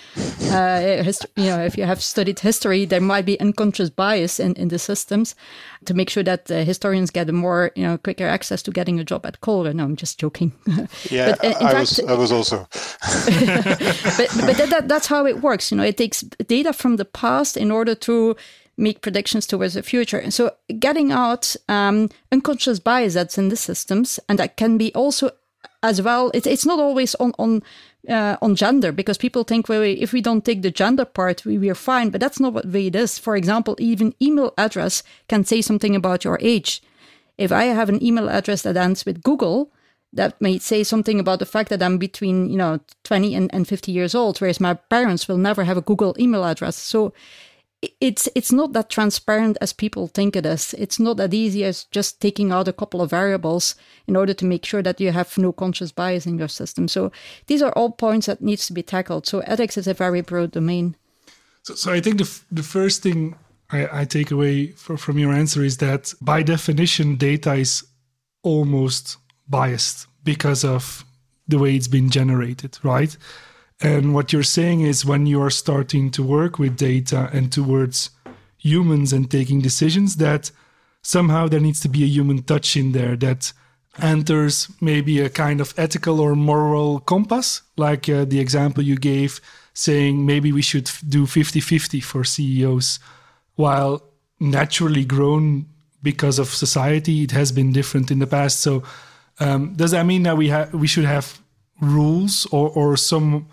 uh, 0.51 1.03
hist- 1.03 1.25
you 1.37 1.47
know, 1.47 1.65
if 1.65 1.79
you 1.79 1.85
have 1.85 2.03
studied 2.03 2.41
history, 2.41 2.85
there 2.85 3.01
might 3.01 3.25
be 3.25 3.41
unconscious 3.41 3.89
bias 3.89 4.39
in, 4.39 4.53
in 4.57 4.69
the 4.69 4.79
systems 4.79 5.35
to 5.87 5.95
make 5.95 6.11
sure 6.11 6.23
that 6.25 6.51
uh, 6.51 6.65
historians 6.65 7.11
get 7.11 7.31
a 7.31 7.33
more 7.33 7.71
you 7.75 7.85
know 7.85 7.97
quicker 7.97 8.27
access 8.27 8.63
to 8.65 8.71
getting 8.71 9.01
a 9.01 9.05
job 9.05 9.25
at 9.25 9.41
Colruyt. 9.41 9.75
No, 9.75 9.85
I'm 9.85 9.97
just 9.97 10.21
joking. 10.21 10.53
Yeah, 11.11 11.37
but, 11.41 11.45
uh, 11.45 11.67
I 11.67 11.73
fact, 11.73 11.81
was 11.81 12.01
I 12.01 12.15
was 12.15 12.33
also. 12.33 12.57
but 14.19 14.29
but 14.47 14.57
that, 14.57 14.69
that, 14.71 14.89
that's 14.89 15.07
how 15.07 15.27
it 15.27 15.41
works. 15.41 15.71
You 15.71 15.77
know, 15.79 15.85
it 15.85 15.97
takes 15.97 16.21
data 16.21 16.73
from 16.73 16.97
the 16.97 17.05
past 17.05 17.57
in 17.57 17.71
order 17.71 17.78
order 17.79 17.95
to 17.95 18.37
make 18.77 19.01
predictions 19.01 19.47
towards 19.47 19.75
the 19.75 19.83
future. 19.83 20.19
And 20.19 20.33
so 20.33 20.53
getting 20.79 21.13
out 21.13 21.57
um, 21.69 22.09
unconscious 22.31 22.79
bias 22.79 23.15
that's 23.15 23.39
in 23.39 23.49
the 23.49 23.57
systems, 23.57 24.21
and 24.29 24.39
that 24.39 24.57
can 24.57 24.79
be 24.79 24.95
also 24.95 25.31
as 25.83 26.03
well. 26.03 26.31
It, 26.35 26.47
it's 26.47 26.67
not 26.67 26.79
always 26.79 27.15
on 27.17 27.33
on 27.39 27.63
uh, 28.09 28.37
on 28.41 28.55
gender 28.55 28.93
because 28.93 29.19
people 29.19 29.45
think 29.45 29.69
well 29.69 29.83
if 29.83 30.13
we 30.13 30.21
don't 30.21 30.45
take 30.45 30.63
the 30.63 30.71
gender 30.71 31.05
part 31.05 31.45
we, 31.45 31.59
we 31.59 31.71
are 31.71 31.75
fine, 31.75 32.11
but 32.11 32.21
that's 32.21 32.41
not 32.41 32.53
what 32.53 32.75
it 32.75 32.97
is. 32.97 33.19
For 33.19 33.37
example, 33.37 33.77
even 33.79 34.15
email 34.21 34.53
address 34.57 35.03
can 35.29 35.45
say 35.45 35.61
something 35.63 35.97
about 35.97 36.25
your 36.25 36.39
age. 36.41 36.83
If 37.37 37.53
I 37.53 37.65
have 37.65 37.89
an 37.89 38.03
email 38.03 38.29
address 38.29 38.63
that 38.63 38.77
ends 38.77 39.07
with 39.07 39.23
Google, 39.23 39.71
that 40.13 40.41
may 40.41 40.59
say 40.59 40.83
something 40.83 41.21
about 41.21 41.39
the 41.39 41.47
fact 41.47 41.69
that 41.69 41.83
I'm 41.83 41.99
between, 41.99 42.51
you 42.51 42.57
know, 42.57 42.81
20 43.05 43.35
and, 43.35 43.55
and 43.55 43.69
50 43.69 43.93
years 43.93 44.15
old, 44.15 44.39
whereas 44.39 44.59
my 44.59 44.75
parents 44.75 45.29
will 45.29 45.37
never 45.37 45.65
have 45.65 45.77
a 45.77 45.83
Google 45.83 46.17
email 46.19 46.45
address. 46.45 46.77
So 46.77 47.13
it's 48.01 48.29
it's 48.35 48.51
not 48.51 48.73
that 48.73 48.91
transparent 48.91 49.57
as 49.61 49.73
people 49.73 50.09
think 50.09 50.35
it 50.35 50.45
is. 50.45 50.75
It's 50.75 50.99
not 50.99 51.17
that 51.19 51.33
easy 51.33 51.65
as 51.65 51.85
just 51.85 52.21
taking 52.21 52.51
out 52.51 52.67
a 52.67 52.73
couple 52.73 53.01
of 53.01 53.11
variables 53.11 53.77
in 54.07 54.17
order 54.17 54.35
to 54.35 54.45
make 54.45 54.65
sure 54.65 54.83
that 54.83 55.01
you 55.01 55.13
have 55.13 55.39
no 55.39 55.53
conscious 55.53 55.93
bias 55.93 56.27
in 56.27 56.39
your 56.39 56.49
system. 56.49 56.89
So 56.89 57.13
these 57.47 57.63
are 57.63 57.73
all 57.73 57.93
points 57.93 58.27
that 58.27 58.43
needs 58.43 58.67
to 58.67 58.73
be 58.73 58.83
tackled. 58.83 59.27
So 59.27 59.41
ethics 59.41 59.77
is 59.77 59.87
a 59.87 59.95
very 59.95 60.23
broad 60.23 60.51
domain. 60.53 60.97
So, 61.63 61.75
so 61.75 61.93
I 61.93 62.01
think 62.01 62.19
the 62.19 62.41
the 62.51 62.65
first 62.65 63.03
thing 63.03 63.37
I, 63.71 64.01
I 64.01 64.05
take 64.05 64.31
away 64.33 64.69
for, 64.73 64.97
from 64.97 65.19
your 65.19 65.33
answer 65.33 65.63
is 65.63 65.77
that 65.77 66.15
by 66.21 66.43
definition, 66.43 67.17
data 67.17 67.55
is 67.55 67.85
almost 68.43 69.19
biased 69.49 70.07
because 70.25 70.65
of 70.65 71.05
the 71.47 71.59
way 71.59 71.77
it's 71.77 71.89
been 71.89 72.11
generated, 72.11 72.79
right? 72.83 73.17
And 73.81 74.13
what 74.15 74.33
you're 74.33 74.43
saying 74.43 74.81
is 74.81 75.05
when 75.05 75.27
you 75.27 75.41
are 75.41 75.51
starting 75.51 76.11
to 76.13 76.23
work 76.23 76.59
with 76.59 76.77
data 76.77 77.31
and 77.33 77.53
towards 77.53 78.11
humans 78.57 79.13
and 79.13 79.31
taking 79.31 79.61
decisions, 79.61 80.17
that 80.17 80.51
somehow 81.03 81.47
there 81.47 81.61
needs 81.61 81.81
to 81.81 81.89
be 81.89 82.03
a 82.03 82.07
human 82.07 82.43
touch 82.43 82.77
in 82.77 82.93
there 82.93 83.17
that 83.17 83.53
enters 84.01 84.69
maybe 84.81 85.21
a 85.21 85.31
kind 85.31 85.61
of 85.61 85.75
ethical 85.77 86.21
or 86.21 86.35
moral 86.35 87.01
compass, 87.01 87.63
like 87.77 88.09
uh, 88.09 88.25
the 88.25 88.41
example 88.41 88.83
you 88.83 88.97
gave, 88.97 89.41
saying 89.75 90.27
maybe 90.27 90.53
we 90.53 90.63
should 90.63 90.91
do 91.09 91.27
50 91.27 91.61
50 91.61 92.01
for 92.01 92.25
CEOs, 92.25 92.99
while 93.55 94.03
naturally 94.41 95.05
grown 95.05 95.67
because 96.03 96.39
of 96.39 96.49
society, 96.49 97.23
it 97.23 97.33
has 97.33 97.53
been 97.53 97.73
different 97.73 98.11
in 98.11 98.19
the 98.19 98.27
past. 98.27 98.61
So, 98.61 98.83
um, 99.41 99.75
does 99.75 99.91
that 99.93 100.07
mean 100.07 100.25
that 100.25 100.37
we 100.37 100.49
have 100.49 100.73
we 100.75 100.87
should 100.87 101.05
have 101.05 101.41
rules 101.81 102.47
or, 102.47 102.71
or 102.71 102.97
some 102.97 103.49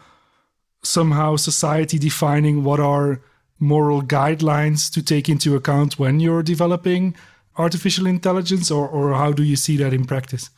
somehow 0.85 1.35
society 1.35 1.97
defining 1.97 2.63
what 2.63 2.79
are 2.79 3.21
moral 3.59 4.01
guidelines 4.01 4.91
to 4.91 5.01
take 5.01 5.29
into 5.29 5.55
account 5.55 5.97
when 5.97 6.19
you're 6.19 6.43
developing 6.43 7.15
artificial 7.57 8.05
intelligence 8.05 8.69
or, 8.69 8.87
or 8.87 9.13
how 9.13 9.31
do 9.31 9.43
you 9.43 9.55
see 9.55 9.77
that 9.77 9.93
in 9.93 10.05
practice 10.05 10.49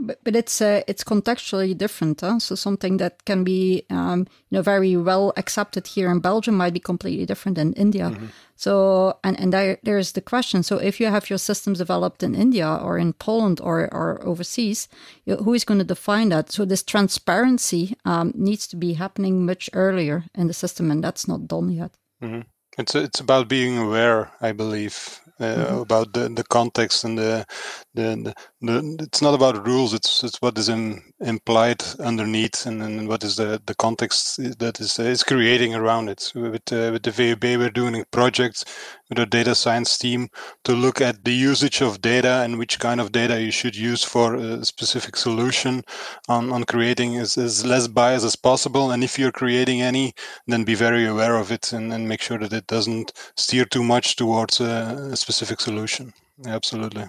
but, 0.00 0.18
but 0.24 0.36
it's 0.36 0.60
uh, 0.60 0.82
it's 0.86 1.04
contextually 1.04 1.76
different. 1.76 2.20
Huh? 2.20 2.38
So 2.38 2.54
something 2.54 2.96
that 2.98 3.24
can 3.24 3.44
be 3.44 3.84
um, 3.90 4.26
you 4.50 4.56
know 4.56 4.62
very 4.62 4.96
well 4.96 5.32
accepted 5.36 5.86
here 5.86 6.10
in 6.10 6.20
Belgium 6.20 6.56
might 6.56 6.72
be 6.72 6.80
completely 6.80 7.26
different 7.26 7.58
in 7.58 7.72
India. 7.74 8.10
Mm-hmm. 8.10 8.26
So 8.56 9.18
and 9.22 9.38
and 9.40 9.52
there 9.52 9.78
there's 9.82 10.12
the 10.12 10.20
question. 10.20 10.62
So 10.62 10.76
if 10.76 11.00
you 11.00 11.06
have 11.06 11.30
your 11.30 11.38
systems 11.38 11.78
developed 11.78 12.22
in 12.22 12.34
India 12.34 12.68
or 12.68 12.98
in 12.98 13.12
Poland 13.12 13.60
or 13.60 13.88
or 13.92 14.20
overseas, 14.24 14.88
you 15.24 15.34
know, 15.34 15.42
who 15.42 15.54
is 15.54 15.64
going 15.64 15.78
to 15.78 15.94
define 15.94 16.28
that? 16.30 16.52
So 16.52 16.64
this 16.64 16.82
transparency 16.82 17.96
um, 18.04 18.32
needs 18.34 18.66
to 18.68 18.76
be 18.76 18.94
happening 18.94 19.46
much 19.46 19.70
earlier 19.72 20.24
in 20.34 20.46
the 20.46 20.54
system, 20.54 20.90
and 20.90 21.02
that's 21.04 21.28
not 21.28 21.46
done 21.46 21.70
yet. 21.70 21.92
Mm-hmm. 22.22 22.42
It's 22.78 22.94
it's 22.94 23.20
about 23.20 23.48
being 23.48 23.78
aware, 23.78 24.30
I 24.40 24.52
believe, 24.52 25.20
mm-hmm. 25.40 25.78
about 25.78 26.12
the, 26.12 26.28
the 26.28 26.44
context 26.44 27.04
and 27.04 27.18
the, 27.18 27.46
the, 27.94 28.34
the, 28.60 28.96
it's 29.00 29.22
not 29.22 29.34
about 29.34 29.66
rules 29.66 29.94
it's 29.94 30.22
it's 30.22 30.40
what 30.42 30.56
is 30.58 30.68
in, 30.68 31.02
implied 31.20 31.82
underneath 31.98 32.66
and, 32.66 32.82
and 32.82 33.08
what 33.08 33.24
is 33.24 33.36
the, 33.36 33.60
the 33.66 33.74
context 33.74 34.36
that 34.58 34.80
is 34.80 34.98
is 34.98 35.22
creating 35.22 35.74
around 35.74 36.08
it 36.08 36.32
with 36.34 36.72
uh, 36.72 36.90
with 36.92 37.02
the 37.02 37.10
VUB 37.10 37.58
we're 37.58 37.70
doing 37.70 38.04
projects 38.10 38.64
with 39.10 39.18
our 39.18 39.26
data 39.26 39.54
science 39.54 39.98
team 39.98 40.28
to 40.64 40.72
look 40.72 41.00
at 41.00 41.24
the 41.24 41.32
usage 41.32 41.82
of 41.82 42.00
data 42.00 42.42
and 42.44 42.58
which 42.58 42.78
kind 42.78 43.00
of 43.00 43.12
data 43.12 43.40
you 43.40 43.50
should 43.50 43.76
use 43.76 44.04
for 44.04 44.36
a 44.36 44.64
specific 44.64 45.16
solution 45.16 45.82
on, 46.28 46.52
on 46.52 46.64
creating 46.64 47.16
as, 47.16 47.36
as 47.36 47.66
less 47.66 47.88
bias 47.88 48.24
as 48.24 48.36
possible 48.36 48.92
and 48.92 49.02
if 49.02 49.18
you're 49.18 49.32
creating 49.32 49.82
any 49.82 50.12
then 50.46 50.64
be 50.64 50.74
very 50.74 51.06
aware 51.06 51.36
of 51.36 51.50
it 51.50 51.72
and, 51.72 51.92
and 51.92 52.08
make 52.08 52.22
sure 52.22 52.38
that 52.38 52.52
it 52.52 52.66
doesn't 52.68 53.12
steer 53.36 53.64
too 53.64 53.82
much 53.82 54.16
towards 54.16 54.60
a, 54.60 55.10
a 55.12 55.16
specific 55.30 55.60
solution. 55.60 56.12
Absolutely. 56.46 57.04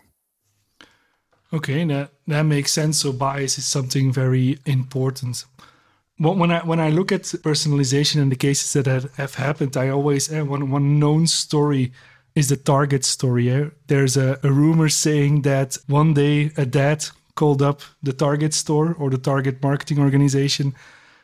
Okay, 1.53 1.85
that 1.85 2.11
that 2.27 2.43
makes 2.43 2.71
sense. 2.71 2.99
So 2.99 3.11
bias 3.11 3.57
is 3.57 3.65
something 3.65 4.13
very 4.13 4.57
important. 4.65 5.45
When 6.17 6.51
I 6.51 6.59
when 6.65 6.79
I 6.79 6.89
look 6.91 7.11
at 7.11 7.23
personalization 7.43 8.21
and 8.21 8.31
the 8.31 8.47
cases 8.47 8.73
that 8.73 8.87
have 9.17 9.35
happened, 9.35 9.75
I 9.75 9.89
always 9.89 10.31
eh, 10.31 10.41
one 10.41 10.71
one 10.71 10.99
known 10.99 11.27
story 11.27 11.91
is 12.35 12.47
the 12.47 12.57
Target 12.57 13.03
story. 13.05 13.49
Eh? 13.49 13.69
There's 13.87 14.17
a, 14.17 14.39
a 14.43 14.51
rumor 14.51 14.89
saying 14.89 15.41
that 15.41 15.77
one 15.87 16.13
day 16.13 16.51
a 16.57 16.65
dad 16.65 16.99
called 17.35 17.61
up 17.61 17.81
the 18.03 18.13
Target 18.13 18.53
store 18.53 18.95
or 18.99 19.09
the 19.09 19.17
Target 19.17 19.61
marketing 19.61 19.99
organization 19.99 20.73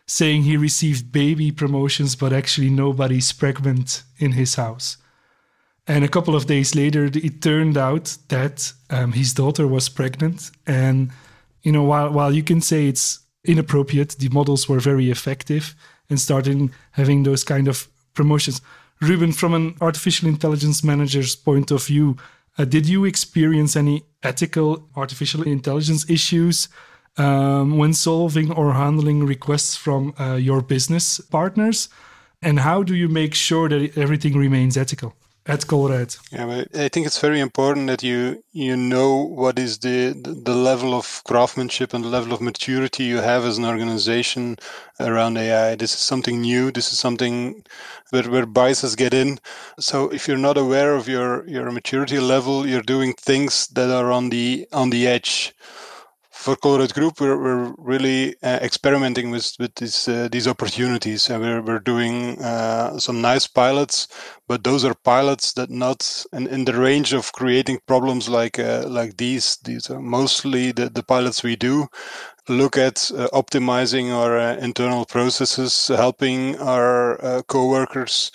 saying 0.07 0.43
he 0.43 0.57
received 0.57 1.11
baby 1.11 1.51
promotions, 1.51 2.15
but 2.15 2.33
actually 2.33 2.69
nobody's 2.69 3.33
pregnant 3.33 4.03
in 4.17 4.31
his 4.31 4.55
house. 4.55 4.97
And 5.87 6.03
a 6.03 6.09
couple 6.09 6.35
of 6.35 6.47
days 6.47 6.75
later, 6.75 7.05
it 7.05 7.41
turned 7.41 7.77
out 7.77 8.17
that 8.27 8.73
um, 8.89 9.13
his 9.13 9.33
daughter 9.33 9.65
was 9.65 9.87
pregnant. 9.87 10.51
And, 10.65 11.11
you 11.63 11.71
know, 11.71 11.83
while, 11.83 12.11
while 12.11 12.33
you 12.33 12.43
can 12.43 12.59
say 12.59 12.87
it's 12.87 13.19
inappropriate, 13.45 14.17
the 14.19 14.29
models 14.29 14.67
were 14.67 14.79
very 14.79 15.09
effective 15.09 15.75
and 16.09 16.19
starting 16.19 16.71
having 16.91 17.23
those 17.23 17.45
kind 17.45 17.67
of 17.69 17.87
promotions. 18.13 18.61
Ruben, 18.99 19.31
from 19.31 19.53
an 19.53 19.75
artificial 19.79 20.27
intelligence 20.27 20.83
manager's 20.83 21.35
point 21.35 21.71
of 21.71 21.85
view, 21.85 22.17
uh, 22.57 22.65
did 22.65 22.87
you 22.87 23.05
experience 23.05 23.75
any 23.75 24.03
ethical 24.23 24.89
artificial 24.95 25.43
intelligence 25.43 26.09
issues 26.09 26.67
um, 27.17 27.77
when 27.77 27.93
solving 27.93 28.51
or 28.51 28.73
handling 28.73 29.25
requests 29.25 29.75
from 29.75 30.13
uh, 30.19 30.35
your 30.35 30.61
business 30.61 31.19
partners? 31.19 31.89
And 32.41 32.59
how 32.59 32.83
do 32.83 32.95
you 32.95 33.07
make 33.07 33.33
sure 33.33 33.69
that 33.69 33.97
everything 33.97 34.37
remains 34.37 34.75
ethical? 34.75 35.15
At 35.47 35.61
Colruyt. 35.61 36.17
Yeah, 36.31 36.63
I 36.75 36.89
think 36.89 37.07
it's 37.07 37.19
very 37.19 37.39
important 37.39 37.87
that 37.87 38.03
you 38.03 38.43
you 38.51 38.75
know 38.75 39.15
what 39.15 39.57
is 39.57 39.79
the 39.79 40.13
the 40.43 40.55
level 40.55 40.93
of 40.93 41.21
craftsmanship 41.23 41.93
and 41.93 42.03
the 42.03 42.09
level 42.09 42.33
of 42.33 42.41
maturity 42.41 43.03
you 43.05 43.17
have 43.17 43.45
as 43.45 43.57
an 43.57 43.65
organization 43.65 44.57
around 44.99 45.37
AI. 45.37 45.75
This 45.75 45.93
is 45.93 45.99
something 45.99 46.41
new. 46.41 46.71
This 46.71 46.91
is 46.91 46.99
something 46.99 47.63
where, 48.09 48.29
where 48.29 48.45
biases 48.45 48.95
get 48.95 49.13
in. 49.13 49.39
So 49.79 50.09
if 50.09 50.27
you're 50.27 50.45
not 50.49 50.57
aware 50.57 50.95
of 50.95 51.07
your 51.07 51.47
your 51.47 51.71
maturity 51.71 52.19
level, 52.19 52.67
you're 52.67 52.81
doing 52.95 53.13
things 53.13 53.67
that 53.67 53.89
are 53.89 54.11
on 54.11 54.29
the 54.29 54.67
on 54.73 54.89
the 54.89 55.07
edge 55.07 55.53
for 56.37 56.55
Colruyt 56.55 56.93
Group, 56.93 57.19
we're, 57.19 57.37
we're 57.37 57.73
really 57.77 58.35
uh, 58.41 58.59
experimenting 58.61 59.31
with 59.31 59.53
with 59.59 59.75
these 59.75 60.07
uh, 60.07 60.29
these 60.31 60.47
opportunities, 60.47 61.29
and 61.29 61.41
we're 61.41 61.61
we're 61.61 61.79
doing 61.79 62.41
uh, 62.41 62.97
some 62.99 63.21
nice 63.21 63.47
pilots. 63.47 64.07
But 64.47 64.63
those 64.63 64.85
are 64.85 64.93
pilots 64.93 65.53
that 65.53 65.69
not 65.69 66.25
in, 66.33 66.65
the 66.65 66.73
range 66.73 67.13
of 67.13 67.33
creating 67.33 67.79
problems 67.85 68.29
like 68.29 68.59
uh, 68.59 68.85
like 68.87 69.17
these. 69.17 69.57
These 69.63 69.89
are 69.89 69.99
mostly 69.99 70.71
the, 70.71 70.89
the 70.89 71.03
pilots 71.03 71.43
we 71.43 71.55
do 71.55 71.87
look 72.49 72.77
at 72.77 73.11
uh, 73.15 73.27
optimizing 73.33 74.11
our 74.11 74.37
uh, 74.37 74.55
internal 74.57 75.05
processes, 75.05 75.87
helping 75.89 76.57
our 76.59 77.23
uh, 77.23 77.41
coworkers 77.43 78.31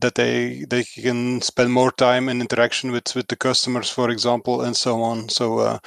that 0.00 0.14
they 0.14 0.64
they 0.70 0.84
can 0.84 1.40
spend 1.40 1.72
more 1.72 1.90
time 1.92 2.28
in 2.28 2.40
interaction 2.40 2.92
with 2.92 3.14
with 3.14 3.28
the 3.28 3.36
customers, 3.36 3.90
for 3.90 4.10
example, 4.10 4.62
and 4.62 4.76
so 4.76 5.02
on. 5.02 5.28
So 5.28 5.58
uh, 5.58 5.78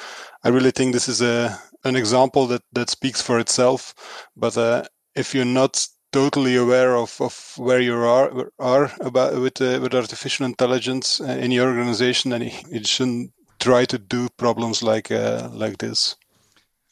I 0.43 0.49
really 0.49 0.71
think 0.71 0.93
this 0.93 1.07
is 1.09 1.21
a 1.21 1.57
an 1.85 1.95
example 1.95 2.47
that 2.47 2.63
that 2.73 2.89
speaks 2.89 3.21
for 3.21 3.39
itself. 3.39 3.93
But 4.35 4.57
uh, 4.57 4.83
if 5.15 5.33
you're 5.33 5.45
not 5.45 5.87
totally 6.11 6.55
aware 6.55 6.95
of, 6.95 7.19
of 7.21 7.53
where 7.57 7.79
you 7.79 7.95
are 7.95 8.51
are 8.59 8.91
about 8.99 9.39
with 9.41 9.61
uh, 9.61 9.79
with 9.81 9.93
artificial 9.93 10.45
intelligence 10.45 11.19
in 11.19 11.51
your 11.51 11.67
organization, 11.67 12.33
and 12.33 12.43
it 12.71 12.87
shouldn't 12.87 13.31
try 13.59 13.85
to 13.85 13.97
do 13.97 14.29
problems 14.37 14.83
like 14.83 15.09
like 15.53 15.77
this. 15.77 16.15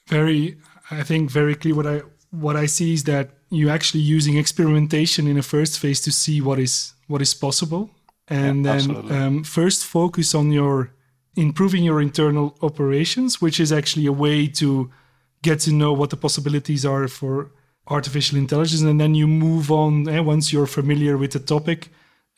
Very 0.07 0.57
I 0.91 1.03
think 1.03 1.31
very 1.31 1.55
clear 1.55 1.75
what 1.75 1.87
I 1.87 2.01
what 2.31 2.55
I 2.55 2.67
see 2.67 2.93
is 2.93 3.03
that 3.03 3.29
you're 3.49 3.71
actually 3.71 4.01
using 4.01 4.37
experimentation 4.37 5.27
in 5.27 5.37
a 5.37 5.43
first 5.43 5.79
phase 5.79 6.01
to 6.01 6.11
see 6.11 6.41
what 6.41 6.59
is 6.59 6.93
what 7.07 7.21
is 7.21 7.33
possible, 7.33 7.89
and 8.27 8.65
yeah, 8.65 8.77
then 8.77 9.11
um, 9.11 9.43
first 9.43 9.85
focus 9.85 10.35
on 10.35 10.51
your 10.51 10.91
improving 11.35 11.83
your 11.83 12.01
internal 12.01 12.57
operations, 12.61 13.41
which 13.41 13.59
is 13.59 13.71
actually 13.71 14.05
a 14.05 14.11
way 14.11 14.47
to 14.47 14.89
get 15.43 15.59
to 15.61 15.71
know 15.71 15.93
what 15.93 16.09
the 16.09 16.17
possibilities 16.17 16.85
are 16.85 17.07
for 17.07 17.51
artificial 17.89 18.37
intelligence, 18.37 18.81
and 18.81 18.99
then 18.99 19.15
you 19.15 19.27
move 19.27 19.71
on. 19.71 20.07
Eh, 20.07 20.19
once 20.19 20.51
you're 20.51 20.67
familiar 20.67 21.17
with 21.17 21.31
the 21.31 21.39
topic, 21.39 21.89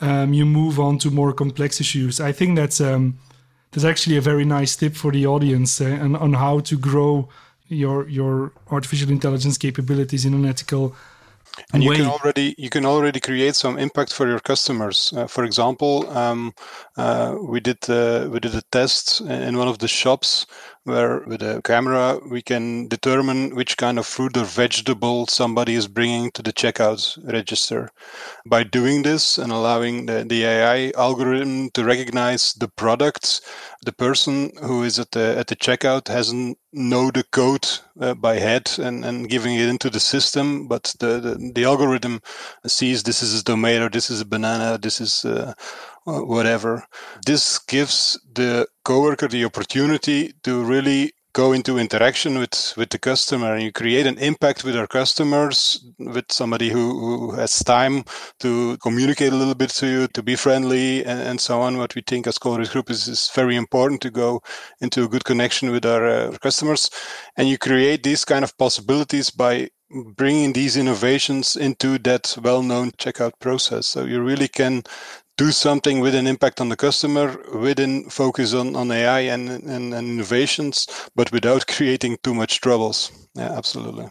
um, 0.02 0.34
you 0.34 0.46
move 0.46 0.80
on 0.80 0.98
to 1.00 1.12
more 1.12 1.34
complex 1.34 1.82
issues. 1.82 2.20
I 2.20 2.32
think 2.32 2.56
that's 2.56 2.80
um, 2.80 3.18
that's 3.72 3.86
actually 3.86 4.18
a 4.18 4.22
very 4.22 4.46
nice 4.46 4.76
tip 4.76 4.96
for 4.96 5.12
the 5.12 5.26
audience 5.28 5.82
eh, 5.82 5.90
and 5.90 6.16
on 6.18 6.34
how 6.34 6.60
to 6.62 6.78
grow 6.78 7.30
your 7.68 8.08
your 8.10 8.52
artificial 8.72 9.10
intelligence 9.10 9.58
capabilities 9.58 10.26
in 10.26 10.34
an 10.34 10.46
ethical 10.46 10.96
and 11.74 11.84
you 11.84 11.92
can 11.92 12.06
already 12.06 12.56
you 12.58 12.70
can 12.70 12.86
already 12.86 13.20
create 13.20 13.56
some 13.56 13.78
impact 13.78 14.14
for 14.14 14.28
your 14.28 14.40
customers. 14.40 15.14
Uh, 15.16 15.28
for 15.28 15.44
example, 15.44 16.10
um, 16.10 16.54
uh, 16.98 17.36
we 17.42 17.60
did 17.60 17.90
uh, 17.90 18.28
we 18.32 18.40
did 18.40 18.56
a 18.56 18.62
test 18.72 19.22
in 19.22 19.58
one 19.58 19.68
of 19.68 19.80
the 19.80 19.88
shops 19.88 20.46
where 20.90 21.22
with 21.22 21.42
a 21.42 21.62
camera 21.64 22.20
we 22.30 22.42
can 22.42 22.88
determine 22.90 23.56
which 23.56 23.78
kind 23.78 24.00
of 24.00 24.08
fruit 24.08 24.36
or 24.36 24.44
vegetable 24.44 25.28
somebody 25.28 25.76
is 25.76 25.88
bringing 25.88 26.32
to 26.32 26.42
the 26.42 26.54
checkout 26.54 27.02
register. 27.32 27.90
By 28.46 28.64
doing 28.64 29.04
this 29.04 29.38
and 29.38 29.52
allowing 29.52 30.08
the, 30.08 30.26
the 30.28 30.44
AI 30.46 30.92
algorithm 30.98 31.70
to 31.72 31.84
recognize 31.86 32.54
the 32.54 32.68
products, 32.68 33.42
the 33.86 33.94
person 33.94 34.52
who 34.62 34.84
is 34.84 35.00
at 35.00 35.12
the 35.12 35.38
at 35.38 35.48
the 35.48 35.56
checkout 35.56 36.08
hasn't 36.10 36.58
know 36.74 37.10
the 37.12 37.24
code 37.24 37.68
uh, 38.00 38.14
by 38.14 38.36
head 38.36 38.72
and, 38.80 39.04
and 39.04 39.30
giving 39.30 39.56
it 39.56 39.68
into 39.68 39.90
the 39.90 40.00
system, 40.00 40.68
but 40.68 40.94
the, 41.00 41.20
the, 41.20 41.52
the 41.56 41.64
algorithm 41.64 42.22
sees 42.68 43.04
this 43.04 43.24
is 43.24 43.42
a 43.42 43.44
tomato, 43.44 43.90
this 43.90 44.10
is 44.10 44.22
a 44.22 44.26
banana, 44.26 44.78
this 44.78 45.02
is 45.02 45.26
uh, 45.26 45.54
whatever. 46.06 46.84
This 47.26 47.60
gives 47.60 48.20
the 48.34 48.68
coworker 48.84 49.28
the 49.28 49.46
opportunity 49.46 50.34
to 50.44 50.64
really 50.64 51.14
go 51.34 51.54
into 51.54 51.78
interaction 51.78 52.40
with 52.40 52.74
with 52.76 52.90
the 52.90 52.98
customer 52.98 53.54
and 53.54 53.64
you 53.64 53.72
create 53.72 54.08
an 54.08 54.18
impact 54.18 54.64
with 54.64 54.76
our 54.76 54.88
customers 54.88 55.86
with 56.00 56.26
somebody 56.32 56.70
who, 56.70 57.00
who 57.00 57.32
has 57.32 57.64
time 57.64 58.04
to 58.40 58.76
communicate 58.78 59.32
a 59.32 59.36
little 59.36 59.54
bit 59.54 59.70
to 59.70 59.88
you 59.88 60.08
to 60.08 60.24
be 60.24 60.36
friendly 60.36 61.06
and, 61.06 61.22
and 61.22 61.40
so 61.40 61.62
on 61.62 61.78
what 61.78 61.94
we 61.94 62.02
think 62.02 62.26
as 62.26 62.40
Colruyt 62.40 62.72
group 62.72 62.90
is, 62.90 63.08
is 63.08 63.30
very 63.36 63.56
important 63.56 64.02
to 64.02 64.10
go 64.10 64.42
into 64.82 65.04
a 65.04 65.08
good 65.08 65.24
connection 65.24 65.70
with 65.70 65.86
our 65.86 66.06
uh, 66.08 66.38
customers 66.42 66.90
and 67.38 67.48
you 67.48 67.58
create 67.58 68.02
these 68.02 68.26
kind 68.26 68.44
of 68.44 68.58
possibilities 68.58 69.30
by 69.30 69.70
bringing 69.90 70.54
these 70.54 70.78
innovations 70.78 71.56
into 71.56 71.98
that 72.00 72.38
well-known 72.42 72.92
checkout 72.92 73.34
process 73.40 73.88
so 73.88 74.06
you 74.06 74.22
really 74.22 74.48
can 74.48 74.84
do 75.38 75.52
something 75.52 76.02
with 76.02 76.16
an 76.16 76.28
impact 76.28 76.60
on 76.60 76.68
the 76.68 76.76
customer, 76.76 77.38
within 77.54 78.10
focus 78.10 78.54
on, 78.54 78.76
on 78.76 78.92
AI 78.92 79.22
and, 79.22 79.50
and, 79.50 79.94
and 79.94 79.94
innovations, 79.94 80.86
but 81.16 81.32
without 81.32 81.66
creating 81.76 82.18
too 82.24 82.34
much 82.34 82.60
troubles. 82.60 83.12
Yeah, 83.36 83.52
absolutely. 83.58 84.08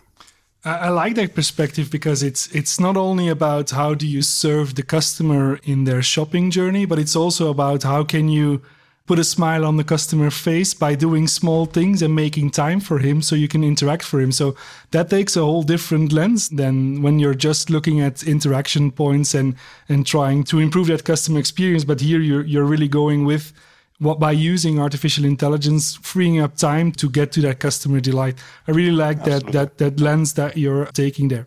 I 0.64 0.88
like 0.88 1.14
that 1.14 1.34
perspective 1.34 1.88
because 1.90 2.22
it's 2.22 2.48
it's 2.48 2.80
not 2.80 2.96
only 2.96 3.28
about 3.28 3.70
how 3.70 3.94
do 3.94 4.06
you 4.06 4.22
serve 4.22 4.74
the 4.74 4.82
customer 4.82 5.60
in 5.62 5.84
their 5.84 6.02
shopping 6.02 6.50
journey, 6.50 6.84
but 6.84 6.98
it's 6.98 7.14
also 7.14 7.48
about 7.48 7.84
how 7.84 8.04
can 8.04 8.28
you 8.28 8.60
put 9.08 9.18
a 9.18 9.24
smile 9.24 9.64
on 9.64 9.78
the 9.78 9.84
customer 9.84 10.30
face 10.30 10.74
by 10.74 10.94
doing 10.94 11.26
small 11.26 11.64
things 11.64 12.02
and 12.02 12.14
making 12.14 12.50
time 12.50 12.78
for 12.78 12.98
him 12.98 13.22
so 13.22 13.34
you 13.34 13.48
can 13.48 13.64
interact 13.64 14.04
for 14.04 14.20
him. 14.20 14.30
So 14.30 14.54
that 14.90 15.08
takes 15.08 15.34
a 15.34 15.40
whole 15.40 15.62
different 15.62 16.12
lens 16.12 16.50
than 16.50 17.00
when 17.00 17.18
you're 17.18 17.34
just 17.48 17.70
looking 17.70 18.00
at 18.00 18.22
interaction 18.22 18.92
points 18.92 19.34
and 19.34 19.54
and 19.88 20.06
trying 20.06 20.44
to 20.44 20.58
improve 20.60 20.88
that 20.88 21.04
customer 21.04 21.40
experience. 21.40 21.84
But 21.84 22.00
here 22.00 22.20
you're 22.20 22.44
you're 22.44 22.70
really 22.74 22.88
going 22.88 23.24
with 23.24 23.52
what 23.98 24.20
by 24.20 24.32
using 24.32 24.78
artificial 24.78 25.24
intelligence, 25.24 25.96
freeing 25.96 26.38
up 26.44 26.56
time 26.56 26.92
to 26.92 27.08
get 27.08 27.32
to 27.32 27.40
that 27.40 27.58
customer 27.58 28.00
delight. 28.00 28.36
I 28.68 28.72
really 28.72 28.96
like 29.06 29.24
that 29.24 29.42
that 29.52 29.78
that 29.78 30.00
lens 30.00 30.34
that 30.34 30.56
you're 30.56 30.86
taking 30.92 31.28
there. 31.28 31.46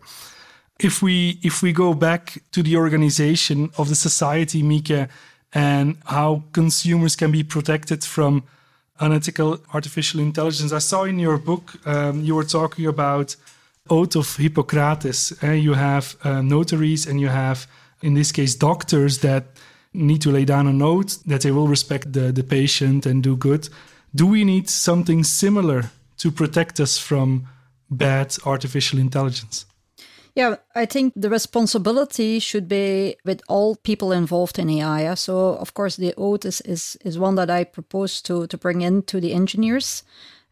If 0.80 1.00
we 1.00 1.38
if 1.42 1.62
we 1.62 1.72
go 1.72 1.94
back 1.94 2.42
to 2.50 2.62
the 2.62 2.76
organization 2.76 3.70
of 3.78 3.88
the 3.88 3.94
society, 3.94 4.62
Mieke, 4.62 5.08
and 5.52 5.96
how 6.06 6.42
consumers 6.52 7.16
can 7.16 7.30
be 7.30 7.42
protected 7.42 8.04
from 8.04 8.42
unethical 9.00 9.58
artificial 9.74 10.20
intelligence. 10.20 10.72
I 10.72 10.78
saw 10.78 11.04
in 11.04 11.18
your 11.18 11.38
book 11.38 11.74
um, 11.86 12.22
you 12.22 12.34
were 12.34 12.44
talking 12.44 12.86
about 12.86 13.36
oath 13.90 14.16
of 14.16 14.36
Hippocrates. 14.36 15.32
Uh, 15.42 15.50
you 15.50 15.74
have 15.74 16.16
uh, 16.24 16.40
notaries 16.40 17.06
and 17.06 17.20
you 17.20 17.28
have, 17.28 17.66
in 18.00 18.14
this 18.14 18.32
case, 18.32 18.54
doctors 18.54 19.18
that 19.18 19.44
need 19.92 20.22
to 20.22 20.30
lay 20.30 20.44
down 20.44 20.66
an 20.66 20.80
oath 20.80 21.22
that 21.24 21.42
they 21.42 21.50
will 21.50 21.68
respect 21.68 22.12
the, 22.12 22.32
the 22.32 22.44
patient 22.44 23.04
and 23.06 23.22
do 23.22 23.36
good. 23.36 23.68
Do 24.14 24.26
we 24.26 24.44
need 24.44 24.70
something 24.70 25.24
similar 25.24 25.90
to 26.18 26.30
protect 26.30 26.80
us 26.80 26.98
from 26.98 27.48
bad 27.90 28.36
artificial 28.46 28.98
intelligence? 28.98 29.66
Yeah, 30.34 30.56
I 30.74 30.86
think 30.86 31.12
the 31.14 31.28
responsibility 31.28 32.38
should 32.38 32.66
be 32.66 33.16
with 33.24 33.42
all 33.48 33.76
people 33.76 34.12
involved 34.12 34.58
in 34.58 34.70
AI. 34.70 35.14
So, 35.14 35.56
of 35.56 35.74
course, 35.74 35.96
the 35.96 36.14
oath 36.16 36.46
is, 36.46 36.62
is, 36.62 36.96
is 37.04 37.18
one 37.18 37.34
that 37.34 37.50
I 37.50 37.64
propose 37.64 38.22
to, 38.22 38.46
to 38.46 38.56
bring 38.56 38.80
in 38.80 39.02
to 39.02 39.20
the 39.20 39.34
engineers 39.34 40.02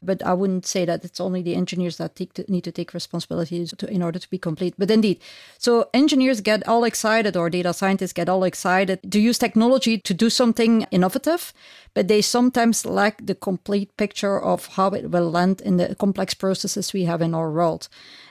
but 0.02 0.24
I 0.24 0.32
wouldn't 0.32 0.66
say 0.66 0.84
that 0.84 1.04
it's 1.04 1.20
only 1.20 1.42
the 1.42 1.54
engineers 1.54 1.96
that 1.98 2.16
to, 2.16 2.44
need 2.48 2.64
to 2.64 2.72
take 2.72 2.94
responsibility 2.94 3.66
to, 3.66 3.90
in 3.90 4.02
order 4.02 4.18
to 4.18 4.30
be 4.30 4.38
complete. 4.38 4.74
But 4.78 4.90
indeed, 4.90 5.20
so 5.58 5.88
engineers 5.92 6.40
get 6.40 6.66
all 6.66 6.84
excited, 6.84 7.36
or 7.36 7.50
data 7.50 7.72
scientists 7.72 8.12
get 8.12 8.28
all 8.28 8.44
excited 8.44 9.00
to 9.10 9.20
use 9.20 9.38
technology 9.38 9.98
to 9.98 10.14
do 10.14 10.30
something 10.30 10.86
innovative, 10.90 11.52
but 11.94 12.08
they 12.08 12.22
sometimes 12.22 12.86
lack 12.86 13.24
the 13.26 13.34
complete 13.34 13.96
picture 13.96 14.40
of 14.40 14.66
how 14.68 14.88
it 14.88 15.10
will 15.10 15.30
land 15.30 15.60
in 15.60 15.76
the 15.76 15.94
complex 15.94 16.34
processes 16.34 16.92
we 16.92 17.04
have 17.04 17.20
in 17.20 17.34
our 17.34 17.50
world. 17.50 17.88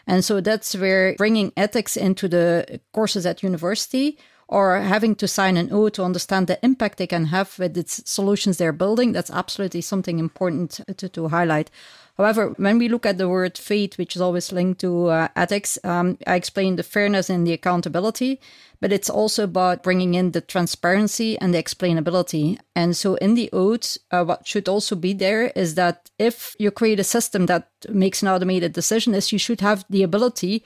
And 0.08 0.26
so 0.26 0.42
that's 0.42 0.76
where 0.76 1.16
bringing 1.16 1.52
ethics 1.56 1.96
into 1.96 2.28
the 2.28 2.80
courses 2.94 3.26
at 3.26 3.44
university 3.44 4.18
or 4.50 4.80
having 4.80 5.14
to 5.16 5.28
sign 5.28 5.58
an 5.58 5.72
O 5.72 5.90
to 5.90 6.04
understand 6.04 6.48
the 6.48 6.60
impact 6.66 6.98
they 6.98 7.06
can 7.06 7.26
have 7.26 7.58
with 7.60 7.76
the 7.76 7.84
solutions 7.88 8.58
they're 8.58 8.74
building, 8.74 9.12
that's 9.12 9.30
absolutely 9.30 9.82
something 9.82 10.18
important 10.18 10.82
to, 10.98 11.08
to 11.08 11.28
highlight. 11.28 11.70
However, 12.18 12.54
when 12.58 12.80
we 12.80 12.90
look 12.90 13.06
at 13.06 13.20
the 13.20 13.30
word 13.30 13.58
FATE, 13.58 13.98
which 13.98 14.16
is 14.16 14.22
always 14.22 14.52
linked 14.52 14.82
to 14.82 15.08
uh, 15.08 15.28
ethics, 15.36 15.78
um, 15.84 16.18
I 16.26 16.36
explained 16.36 16.80
the 16.80 16.84
fairness 16.84 17.30
and 17.30 17.46
the 17.46 17.54
accountability, 17.54 18.42
but 18.82 18.92
it's 18.92 19.10
also 19.10 19.44
about 19.44 19.84
bringing 19.84 20.16
in 20.16 20.32
the 20.32 20.42
transparency 20.42 21.38
and 21.38 21.54
the 21.54 21.64
explainability. 21.64 22.58
And 22.76 22.98
so 22.98 23.16
in 23.16 23.36
the 23.36 23.50
oath, 23.54 23.98
uh, 24.10 24.26
what 24.26 24.48
should 24.48 24.68
also 24.68 24.96
be 24.96 25.14
there 25.14 25.52
is 25.56 25.76
that 25.76 26.10
if 26.18 26.56
you 26.58 26.72
create 26.72 27.00
a 27.00 27.04
system 27.06 27.46
that 27.46 27.70
makes 27.88 28.24
an 28.24 28.28
automated 28.28 28.74
decision, 28.74 29.14
is 29.14 29.32
you 29.32 29.40
should 29.40 29.62
have 29.62 29.86
the 29.90 30.04
ability 30.04 30.66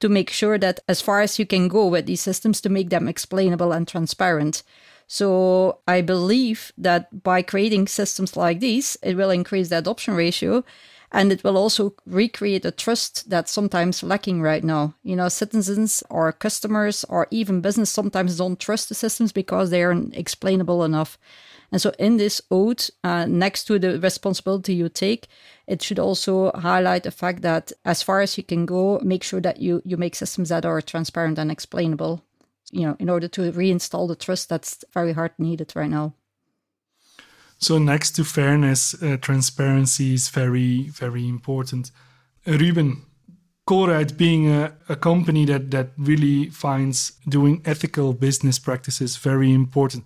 to 0.00 0.08
make 0.08 0.30
sure 0.30 0.58
that 0.58 0.80
as 0.88 1.00
far 1.00 1.20
as 1.20 1.38
you 1.38 1.46
can 1.46 1.68
go 1.68 1.86
with 1.86 2.06
these 2.06 2.20
systems 2.20 2.60
to 2.60 2.68
make 2.68 2.90
them 2.90 3.08
explainable 3.08 3.72
and 3.72 3.86
transparent. 3.86 4.62
So 5.06 5.78
I 5.86 6.00
believe 6.00 6.72
that 6.78 7.22
by 7.22 7.42
creating 7.42 7.88
systems 7.88 8.36
like 8.36 8.60
these, 8.60 8.96
it 9.02 9.16
will 9.16 9.30
increase 9.30 9.68
the 9.68 9.78
adoption 9.78 10.14
ratio 10.14 10.64
and 11.12 11.30
it 11.30 11.44
will 11.44 11.56
also 11.56 11.94
recreate 12.06 12.64
a 12.64 12.72
trust 12.72 13.30
that's 13.30 13.52
sometimes 13.52 14.02
lacking 14.02 14.42
right 14.42 14.64
now. 14.64 14.94
You 15.04 15.14
know, 15.14 15.28
citizens 15.28 16.02
or 16.10 16.32
customers 16.32 17.04
or 17.08 17.28
even 17.30 17.60
business 17.60 17.90
sometimes 17.90 18.38
don't 18.38 18.58
trust 18.58 18.88
the 18.88 18.96
systems 18.96 19.30
because 19.30 19.70
they 19.70 19.84
aren't 19.84 20.16
explainable 20.16 20.82
enough. 20.82 21.16
And 21.74 21.82
so, 21.82 21.90
in 21.98 22.18
this 22.18 22.40
oath, 22.52 22.88
uh, 23.02 23.26
next 23.26 23.64
to 23.64 23.80
the 23.80 23.98
responsibility 23.98 24.74
you 24.74 24.88
take, 24.88 25.26
it 25.66 25.82
should 25.82 25.98
also 25.98 26.52
highlight 26.52 27.02
the 27.02 27.10
fact 27.10 27.42
that 27.42 27.72
as 27.84 28.00
far 28.00 28.20
as 28.20 28.38
you 28.38 28.44
can 28.44 28.64
go, 28.64 29.00
make 29.02 29.24
sure 29.24 29.40
that 29.40 29.58
you, 29.58 29.82
you 29.84 29.96
make 29.96 30.14
systems 30.14 30.50
that 30.50 30.64
are 30.64 30.80
transparent 30.80 31.36
and 31.36 31.50
explainable, 31.50 32.22
you 32.70 32.82
know, 32.82 32.94
in 33.00 33.10
order 33.10 33.26
to 33.26 33.50
reinstall 33.50 34.06
the 34.06 34.14
trust 34.14 34.48
that's 34.48 34.84
very 34.92 35.14
hard 35.14 35.32
needed 35.36 35.72
right 35.74 35.90
now. 35.90 36.14
So, 37.58 37.78
next 37.78 38.12
to 38.12 38.24
fairness, 38.24 38.94
uh, 39.02 39.16
transparency 39.20 40.14
is 40.14 40.28
very, 40.28 40.90
very 40.90 41.28
important. 41.28 41.90
Ruben, 42.46 43.02
Colruyt 43.66 44.16
being 44.16 44.48
a, 44.48 44.76
a, 44.88 44.94
company 44.94 45.44
that, 45.46 45.72
that 45.72 45.88
really 45.98 46.50
finds 46.50 47.14
doing 47.28 47.62
ethical 47.64 48.12
business 48.12 48.60
practices 48.60 49.16
very 49.16 49.52
important 49.52 50.04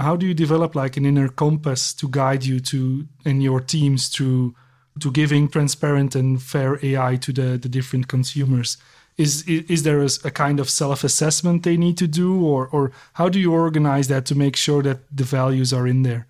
how 0.00 0.16
do 0.16 0.26
you 0.26 0.34
develop 0.34 0.74
like 0.74 0.96
an 0.96 1.04
inner 1.04 1.28
compass 1.28 1.92
to 1.94 2.08
guide 2.08 2.44
you 2.44 2.58
to 2.60 3.06
and 3.24 3.42
your 3.42 3.60
teams 3.60 4.08
to 4.10 4.54
to 5.00 5.10
giving 5.12 5.48
transparent 5.48 6.14
and 6.14 6.42
fair 6.42 6.78
AI 6.84 7.16
to 7.16 7.32
the, 7.32 7.58
the 7.58 7.68
different 7.68 8.08
consumers? 8.08 8.76
Is, 9.16 9.46
is 9.46 9.82
there 9.82 10.00
a, 10.00 10.08
a 10.24 10.30
kind 10.30 10.60
of 10.60 10.70
self 10.70 11.04
assessment 11.04 11.62
they 11.62 11.76
need 11.76 11.98
to 11.98 12.08
do, 12.08 12.42
or, 12.42 12.68
or 12.68 12.92
how 13.14 13.28
do 13.28 13.38
you 13.38 13.52
organize 13.52 14.08
that 14.08 14.24
to 14.26 14.34
make 14.34 14.56
sure 14.56 14.82
that 14.82 15.00
the 15.14 15.24
values 15.24 15.72
are 15.72 15.86
in 15.86 16.02
there? 16.02 16.26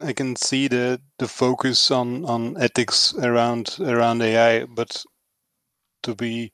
I 0.00 0.12
can 0.12 0.36
see 0.36 0.68
the, 0.68 1.00
the 1.18 1.28
focus 1.28 1.90
on, 1.90 2.24
on 2.26 2.56
ethics 2.58 3.14
around 3.14 3.78
around 3.80 4.20
AI, 4.20 4.66
but 4.66 5.02
to 6.02 6.14
be 6.14 6.52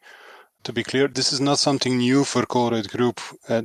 to 0.64 0.72
be 0.72 0.84
clear, 0.84 1.08
this 1.08 1.32
is 1.32 1.40
not 1.40 1.58
something 1.58 1.98
new 1.98 2.22
for 2.24 2.42
Colruyt 2.42 2.88
Group. 2.88 3.20
Uh, 3.48 3.62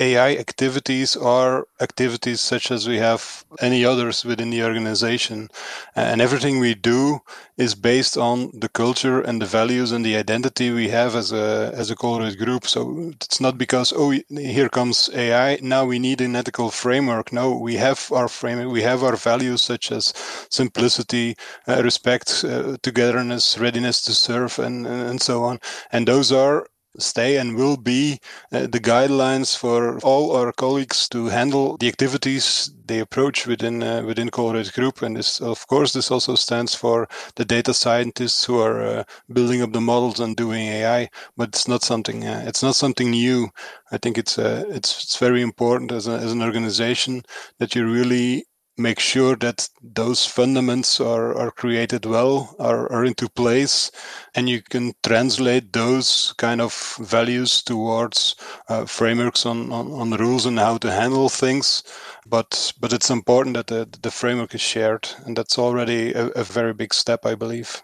AI 0.00 0.36
activities 0.36 1.16
are 1.16 1.66
activities 1.80 2.40
such 2.40 2.70
as 2.70 2.86
we 2.88 2.98
have 2.98 3.44
any 3.60 3.84
others 3.84 4.24
within 4.24 4.50
the 4.50 4.62
organization. 4.62 5.48
And 5.96 6.20
everything 6.20 6.58
we 6.58 6.74
do 6.74 7.20
is 7.56 7.74
based 7.74 8.16
on 8.16 8.50
the 8.54 8.68
culture 8.68 9.20
and 9.20 9.42
the 9.42 9.46
values 9.46 9.92
and 9.92 10.04
the 10.04 10.16
identity 10.16 10.70
we 10.70 10.88
have 10.88 11.16
as 11.16 11.32
a 11.32 11.72
as 11.74 11.90
a 11.90 11.96
Colruyt 11.96 12.38
group. 12.38 12.66
So 12.66 13.10
it's 13.20 13.40
not 13.40 13.58
because 13.58 13.92
oh 13.94 14.10
here 14.30 14.68
comes 14.68 15.10
AI 15.12 15.58
now 15.62 15.84
we 15.84 15.98
need 15.98 16.20
an 16.20 16.36
ethical 16.36 16.70
framework. 16.70 17.32
No, 17.32 17.56
we 17.56 17.74
have 17.76 18.10
our 18.12 18.28
framework. 18.28 18.72
We 18.72 18.82
have 18.82 19.02
our 19.02 19.16
values 19.16 19.62
such 19.62 19.90
as 19.92 20.14
simplicity, 20.50 21.36
uh, 21.66 21.82
respect, 21.82 22.44
uh, 22.44 22.76
togetherness, 22.82 23.58
readiness 23.58 24.02
to 24.02 24.12
serve, 24.14 24.58
and 24.58 24.86
and 24.86 25.20
so 25.20 25.42
on. 25.44 25.58
And 25.92 26.06
those 26.06 26.30
are 26.32 26.66
stay 26.98 27.36
and 27.38 27.56
will 27.56 27.76
be 27.76 28.18
uh, 28.52 28.66
the 28.66 28.80
guidelines 28.80 29.56
for 29.56 29.98
all 30.00 30.36
our 30.36 30.52
colleagues 30.52 31.08
to 31.10 31.26
handle 31.26 31.76
the 31.78 31.88
activities 31.88 32.72
they 32.86 33.00
approach 33.00 33.46
within 33.46 33.82
uh, 33.82 34.02
within 34.02 34.30
Colruyt 34.30 34.72
Group. 34.74 35.02
And 35.02 35.16
this, 35.16 35.40
of 35.40 35.66
course, 35.68 35.92
this 35.92 36.10
also 36.10 36.34
stands 36.34 36.74
for 36.74 37.08
the 37.36 37.44
data 37.44 37.74
scientists 37.74 38.44
who 38.44 38.60
are 38.60 38.80
uh, 38.82 39.04
building 39.32 39.62
up 39.62 39.72
the 39.72 39.80
models 39.80 40.20
and 40.20 40.36
doing 40.36 40.66
AI. 40.66 41.08
But 41.36 41.50
it's 41.50 41.68
not 41.68 41.82
something 41.82 42.26
uh, 42.26 42.44
it's 42.46 42.62
not 42.62 42.76
something 42.76 43.10
new. 43.10 43.48
I 43.92 43.98
think 43.98 44.18
it's 44.18 44.38
uh, 44.38 44.64
it's 44.68 45.04
it's 45.04 45.16
very 45.18 45.42
important 45.42 45.92
as, 45.92 46.08
a, 46.08 46.12
as 46.12 46.32
an 46.32 46.42
organization 46.42 47.22
that 47.58 47.74
you 47.74 47.86
really 47.90 48.44
make 48.78 49.00
sure 49.00 49.36
that 49.36 49.68
those 49.82 50.20
fundaments 50.20 51.04
are, 51.04 51.36
are 51.36 51.50
created 51.50 52.06
well, 52.06 52.54
are, 52.58 52.90
are 52.92 53.04
into 53.04 53.28
place, 53.28 53.90
and 54.34 54.48
you 54.48 54.62
can 54.62 54.94
translate 55.02 55.72
those 55.72 56.32
kind 56.38 56.60
of 56.60 56.96
values 57.00 57.62
towards 57.62 58.36
uh, 58.68 58.84
frameworks 58.84 59.44
on, 59.44 59.72
on, 59.72 59.90
on 59.92 60.10
rules 60.12 60.46
and 60.46 60.58
how 60.58 60.78
to 60.78 60.90
handle 60.90 61.28
things. 61.28 61.82
But 62.26 62.72
but 62.80 62.92
it's 62.92 63.10
important 63.10 63.56
that 63.56 63.66
the, 63.66 63.88
the 64.02 64.10
framework 64.10 64.54
is 64.54 64.60
shared, 64.60 65.08
and 65.26 65.36
that's 65.36 65.58
already 65.58 66.12
a, 66.12 66.26
a 66.28 66.44
very 66.44 66.74
big 66.74 66.94
step, 66.94 67.26
I 67.26 67.34
believe. 67.34 67.82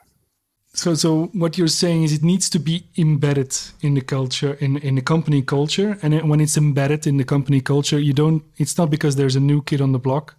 So, 0.76 0.94
so 0.94 1.26
what 1.34 1.56
you're 1.56 1.68
saying 1.68 2.02
is 2.02 2.12
it 2.12 2.24
needs 2.24 2.50
to 2.50 2.58
be 2.58 2.88
embedded 2.98 3.56
in 3.80 3.94
the 3.94 4.00
culture, 4.00 4.54
in 4.60 4.76
in 4.78 4.94
the 4.96 5.02
company 5.02 5.42
culture, 5.42 5.98
and 6.02 6.28
when 6.28 6.40
it's 6.40 6.56
embedded 6.56 7.06
in 7.06 7.16
the 7.16 7.24
company 7.24 7.60
culture, 7.60 7.98
you 7.98 8.12
don't. 8.12 8.42
It's 8.58 8.76
not 8.76 8.90
because 8.90 9.16
there's 9.16 9.36
a 9.36 9.40
new 9.40 9.62
kid 9.62 9.80
on 9.80 9.92
the 9.92 9.98
block 9.98 10.36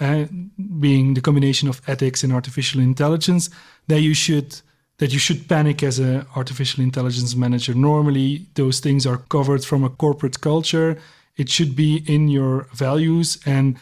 uh, 0.00 0.24
being 0.80 1.14
the 1.14 1.20
combination 1.20 1.68
of 1.68 1.80
ethics 1.86 2.22
and 2.22 2.32
artificial 2.32 2.80
intelligence, 2.80 3.50
that 3.88 4.00
you 4.00 4.14
should 4.14 4.60
that 4.98 5.12
you 5.12 5.18
should 5.18 5.46
panic 5.46 5.82
as 5.82 5.98
an 5.98 6.24
artificial 6.36 6.82
intelligence 6.82 7.34
manager. 7.36 7.74
Normally, 7.74 8.46
those 8.54 8.80
things 8.80 9.06
are 9.06 9.18
covered 9.18 9.62
from 9.62 9.84
a 9.84 9.90
corporate 9.90 10.40
culture. 10.40 10.96
It 11.36 11.50
should 11.50 11.76
be 11.76 12.02
in 12.06 12.28
your 12.28 12.66
values, 12.72 13.38
and 13.44 13.76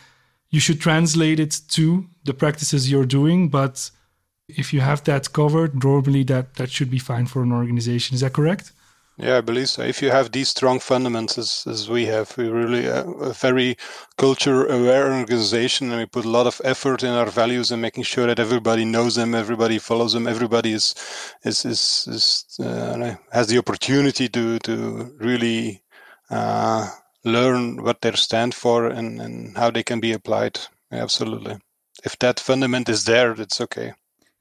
you 0.50 0.58
should 0.58 0.80
translate 0.80 1.38
it 1.38 1.60
to 1.68 2.06
the 2.24 2.34
practices 2.34 2.90
you're 2.90 3.06
doing. 3.06 3.48
But 3.48 3.90
if 4.48 4.72
you 4.72 4.80
have 4.80 5.04
that 5.04 5.32
covered, 5.32 5.84
normally 5.84 6.24
that 6.24 6.56
that 6.56 6.70
should 6.70 6.90
be 6.90 6.98
fine 6.98 7.26
for 7.26 7.42
an 7.42 7.52
organization. 7.52 8.14
Is 8.14 8.20
that 8.20 8.32
correct? 8.32 8.72
Yeah, 9.16 9.38
I 9.38 9.40
believe 9.42 9.68
so. 9.68 9.82
If 9.82 10.02
you 10.02 10.10
have 10.10 10.32
these 10.32 10.48
strong 10.48 10.80
fundamentals 10.80 11.38
as, 11.38 11.72
as 11.72 11.88
we 11.88 12.06
have, 12.06 12.36
we 12.36 12.48
really 12.48 12.88
uh, 12.88 13.04
a 13.04 13.32
very 13.32 13.76
culture 14.18 14.66
aware 14.66 15.12
organization 15.12 15.90
and 15.90 16.00
we 16.00 16.06
put 16.06 16.24
a 16.24 16.30
lot 16.30 16.48
of 16.48 16.60
effort 16.64 17.04
in 17.04 17.10
our 17.10 17.26
values 17.30 17.70
and 17.70 17.80
making 17.80 18.02
sure 18.04 18.26
that 18.26 18.40
everybody 18.40 18.84
knows 18.84 19.14
them, 19.14 19.32
everybody 19.34 19.78
follows 19.78 20.14
them, 20.14 20.26
everybody 20.26 20.72
is 20.72 20.96
is 21.44 21.64
is, 21.64 22.08
is 22.08 22.44
uh, 22.58 23.14
has 23.30 23.46
the 23.46 23.58
opportunity 23.58 24.28
to 24.28 24.58
to 24.60 25.14
really 25.18 25.80
uh, 26.30 26.88
learn 27.24 27.84
what 27.84 28.00
they 28.00 28.10
stand 28.12 28.52
for 28.52 28.86
and, 28.88 29.20
and 29.20 29.56
how 29.56 29.70
they 29.70 29.84
can 29.84 30.00
be 30.00 30.12
applied. 30.12 30.58
Absolutely. 30.90 31.58
If 32.04 32.18
that 32.18 32.40
fundament 32.40 32.88
is 32.88 33.04
there, 33.04 33.32
it's 33.40 33.60
okay. 33.60 33.92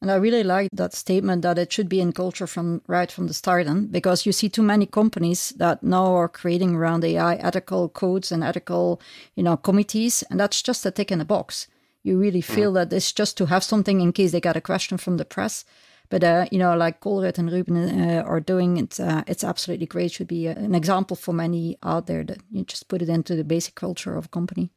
And 0.03 0.11
I 0.11 0.15
really 0.15 0.43
like 0.43 0.67
that 0.73 0.93
statement 0.93 1.43
that 1.43 1.57
it 1.57 1.71
should 1.71 1.87
be 1.87 2.01
in 2.01 2.11
culture 2.11 2.45
from 2.45 2.81
right 2.87 3.09
from 3.09 3.27
the 3.27 3.33
start 3.33 3.67
on, 3.67 3.85
because 3.85 4.25
you 4.25 4.33
see 4.33 4.49
too 4.49 4.61
many 4.61 4.85
companies 4.85 5.53
that 5.55 5.81
now 5.81 6.13
are 6.13 6.27
creating 6.27 6.75
around 6.75 7.05
AI 7.05 7.35
ethical 7.35 7.87
codes 7.87 8.29
and 8.29 8.43
ethical, 8.43 8.99
you 9.37 9.43
know, 9.43 9.55
committees, 9.55 10.21
and 10.29 10.41
that's 10.41 10.61
just 10.61 10.85
a 10.85 10.91
tick 10.91 11.09
in 11.09 11.21
a 11.21 11.25
box. 11.25 11.67
You 12.03 12.19
really 12.19 12.41
mm. 12.41 12.55
feel 12.55 12.73
that 12.73 12.91
it's 12.91 13.13
just 13.13 13.37
to 13.37 13.45
have 13.45 13.63
something 13.63 14.01
in 14.01 14.11
case 14.11 14.33
they 14.33 14.41
get 14.41 14.57
a 14.57 14.61
question 14.61 14.97
from 14.97 15.15
the 15.15 15.23
press. 15.23 15.63
But 16.09 16.21
uh, 16.25 16.47
you 16.51 16.59
know, 16.59 16.75
like 16.75 16.99
Colruyt 16.99 17.37
and 17.37 17.49
Ruben 17.49 17.77
uh, 17.77 18.23
are 18.23 18.41
doing, 18.41 18.75
it's 18.75 18.99
uh, 18.99 19.23
it's 19.25 19.45
absolutely 19.45 19.85
great. 19.85 20.11
Should 20.11 20.27
be 20.27 20.49
uh, 20.49 20.55
an 20.55 20.75
example 20.75 21.15
for 21.15 21.33
many 21.33 21.77
out 21.81 22.07
there 22.07 22.25
that 22.25 22.39
you 22.51 22.65
just 22.65 22.89
put 22.89 23.01
it 23.01 23.07
into 23.07 23.37
the 23.37 23.45
basic 23.45 23.75
culture 23.75 24.17
of 24.17 24.25
a 24.25 24.29
company. 24.29 24.69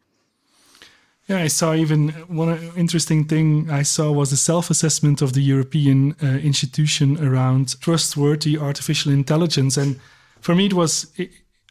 Yeah, 1.29 1.39
I 1.39 1.49
saw 1.49 1.75
even 1.75 2.11
one 2.29 2.57
interesting 2.77 3.25
thing 3.25 3.69
I 3.69 3.83
saw 3.83 4.13
was 4.13 4.31
a 4.31 4.37
self 4.37 4.71
assessment 4.71 5.23
of 5.23 5.33
the 5.33 5.43
European 5.43 6.15
uh, 6.23 6.27
institution 6.27 7.19
around 7.25 7.81
trustworthy 7.81 8.57
artificial 8.57 9.13
intelligence. 9.13 9.77
And 9.77 9.99
for 10.41 10.55
me, 10.55 10.67
it 10.67 10.75
was 10.75 11.13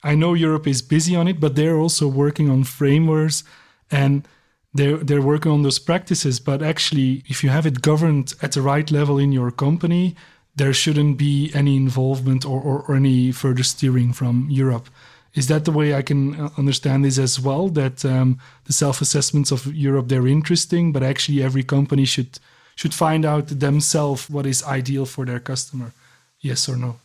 I 0.05 0.13
know 0.13 0.35
Europe 0.35 0.67
is 0.67 0.83
busy 0.83 1.15
on 1.15 1.27
it, 1.27 1.39
but 1.39 1.55
they're 1.55 1.77
also 1.77 2.07
working 2.07 2.47
on 2.47 2.63
frameworks 2.63 3.43
and 3.89 4.27
they're, 4.71 4.97
they're 4.97 5.21
working 5.21 5.51
on 5.51 5.63
those 5.63 5.79
practices. 5.79 6.39
But 6.39 6.61
actually, 6.61 7.23
if 7.27 7.43
you 7.43 7.49
have 7.49 7.65
it 7.65 7.81
governed 7.81 8.35
at 8.41 8.51
the 8.51 8.61
right 8.61 8.89
level 8.91 9.17
in 9.17 9.31
your 9.31 9.49
company, 9.49 10.15
there 10.55 10.73
shouldn't 10.73 11.17
be 11.17 11.49
any 11.55 11.75
involvement 11.75 12.45
or, 12.45 12.61
or, 12.61 12.83
or 12.83 12.95
any 12.95 13.31
further 13.31 13.63
steering 13.63 14.13
from 14.13 14.47
Europe. 14.49 14.89
Is 15.35 15.47
that 15.47 15.65
the 15.65 15.71
way 15.71 15.93
I 15.93 16.01
can 16.01 16.35
uh, 16.35 16.49
understand 16.57 17.03
this 17.03 17.19
as 17.19 17.39
well? 17.39 17.67
That 17.69 18.03
um, 18.05 18.39
the 18.63 18.73
self-assessments 18.73 19.51
of 19.51 19.67
Europe 19.75 20.07
they're 20.07 20.27
interesting, 20.27 20.91
but 20.91 21.03
actually 21.03 21.43
every 21.43 21.63
company 21.63 22.05
should 22.05 22.39
should 22.75 22.93
find 22.93 23.25
out 23.25 23.47
themselves 23.47 24.29
what 24.29 24.45
is 24.45 24.63
ideal 24.63 25.05
for 25.05 25.25
their 25.25 25.39
customer. 25.39 25.93
Yes 26.41 26.69
or 26.69 26.75
no? 26.75 26.99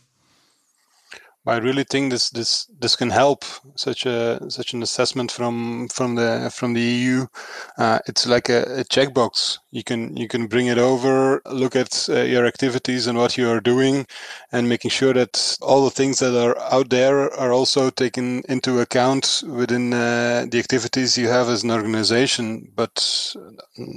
I 1.47 1.57
really 1.57 1.83
think 1.83 2.11
this 2.11 2.29
this 2.29 2.67
this 2.79 2.95
can 2.95 3.09
help 3.09 3.45
such 3.75 4.05
a 4.05 4.39
such 4.51 4.73
an 4.73 4.83
assessment 4.83 5.31
from 5.31 5.87
from 5.87 6.13
the 6.13 6.51
from 6.53 6.73
the 6.73 6.81
EU. 6.81 7.25
Uh, 7.79 7.97
it's 8.05 8.27
like 8.27 8.47
a, 8.47 8.81
a, 8.81 8.83
checkbox. 8.83 9.57
You 9.71 9.83
can 9.83 10.15
you 10.15 10.27
can 10.27 10.45
bring 10.45 10.67
it 10.67 10.77
over, 10.77 11.41
look 11.47 11.75
at 11.75 12.07
uh, 12.09 12.21
your 12.21 12.45
activities 12.45 13.07
and 13.07 13.17
what 13.17 13.39
you 13.39 13.49
are 13.49 13.59
doing, 13.59 14.05
and 14.51 14.69
making 14.69 14.91
sure 14.91 15.13
that 15.13 15.57
all 15.63 15.83
the 15.83 15.89
things 15.89 16.19
that 16.19 16.39
are 16.39 16.59
out 16.71 16.91
there 16.91 17.33
are 17.33 17.51
also 17.51 17.89
taken 17.89 18.43
into 18.47 18.79
account 18.79 19.43
within 19.47 19.93
uh, 19.93 20.45
the 20.47 20.59
activities 20.59 21.17
you 21.17 21.27
have 21.27 21.49
as 21.49 21.63
an 21.63 21.71
organization. 21.71 22.71
But 22.75 23.35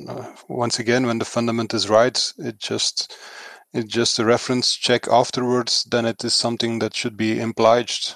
uh, 0.09 0.33
once 0.48 0.78
again, 0.78 1.07
when 1.07 1.18
the 1.18 1.26
fundament 1.26 1.74
is 1.74 1.90
right, 1.90 2.33
it 2.38 2.59
just 2.59 3.14
it's 3.74 3.92
just 3.92 4.18
a 4.18 4.24
reference 4.24 4.76
check 4.76 5.08
afterwards, 5.08 5.84
then 5.84 6.06
it 6.06 6.24
is 6.24 6.32
something 6.32 6.78
that 6.78 6.94
should 6.94 7.16
be 7.16 7.40
obliged. 7.40 8.14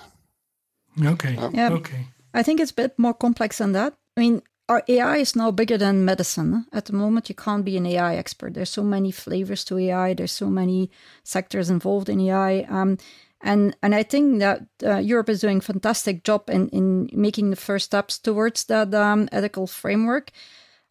Okay. 1.05 1.37
Yeah. 1.53 1.71
Okay. 1.73 2.07
I 2.33 2.43
think 2.43 2.61
it's 2.61 2.71
a 2.71 2.75
bit 2.75 2.99
more 2.99 3.15
complex 3.15 3.59
than 3.59 3.73
that. 3.73 3.95
I 4.17 4.21
mean, 4.21 4.43
our 4.69 4.85
AI 4.87 5.17
is 5.17 5.35
now 5.35 5.51
bigger 5.51 5.79
than 5.79 6.05
medicine. 6.05 6.67
At 6.73 6.87
the 6.87 6.93
moment, 6.93 7.29
you 7.29 7.35
can't 7.35 7.65
be 7.65 7.77
an 7.77 7.87
AI 7.87 8.17
expert. 8.17 8.55
There's 8.55 8.71
so 8.71 8.85
many 8.85 9.11
flavors 9.11 9.65
to 9.65 9.79
AI. 9.79 10.15
There's 10.15 10.33
so 10.33 10.47
many 10.47 10.91
sectors 11.25 11.71
involved 11.71 12.09
in 12.09 12.21
AI. 12.21 12.67
Um, 12.69 12.99
and 13.41 13.77
and 13.83 13.95
I 13.95 14.03
think 14.03 14.41
that 14.41 14.67
uh, 14.85 14.99
Europe 14.99 15.29
is 15.29 15.41
doing 15.41 15.59
a 15.59 15.63
fantastic 15.63 16.25
job 16.25 16.51
in 16.51 16.69
in 16.69 17.09
making 17.13 17.51
the 17.51 17.57
first 17.57 17.87
steps 17.87 18.19
towards 18.19 18.65
that 18.65 18.95
um, 18.95 19.29
ethical 19.33 19.67
framework. 19.67 20.31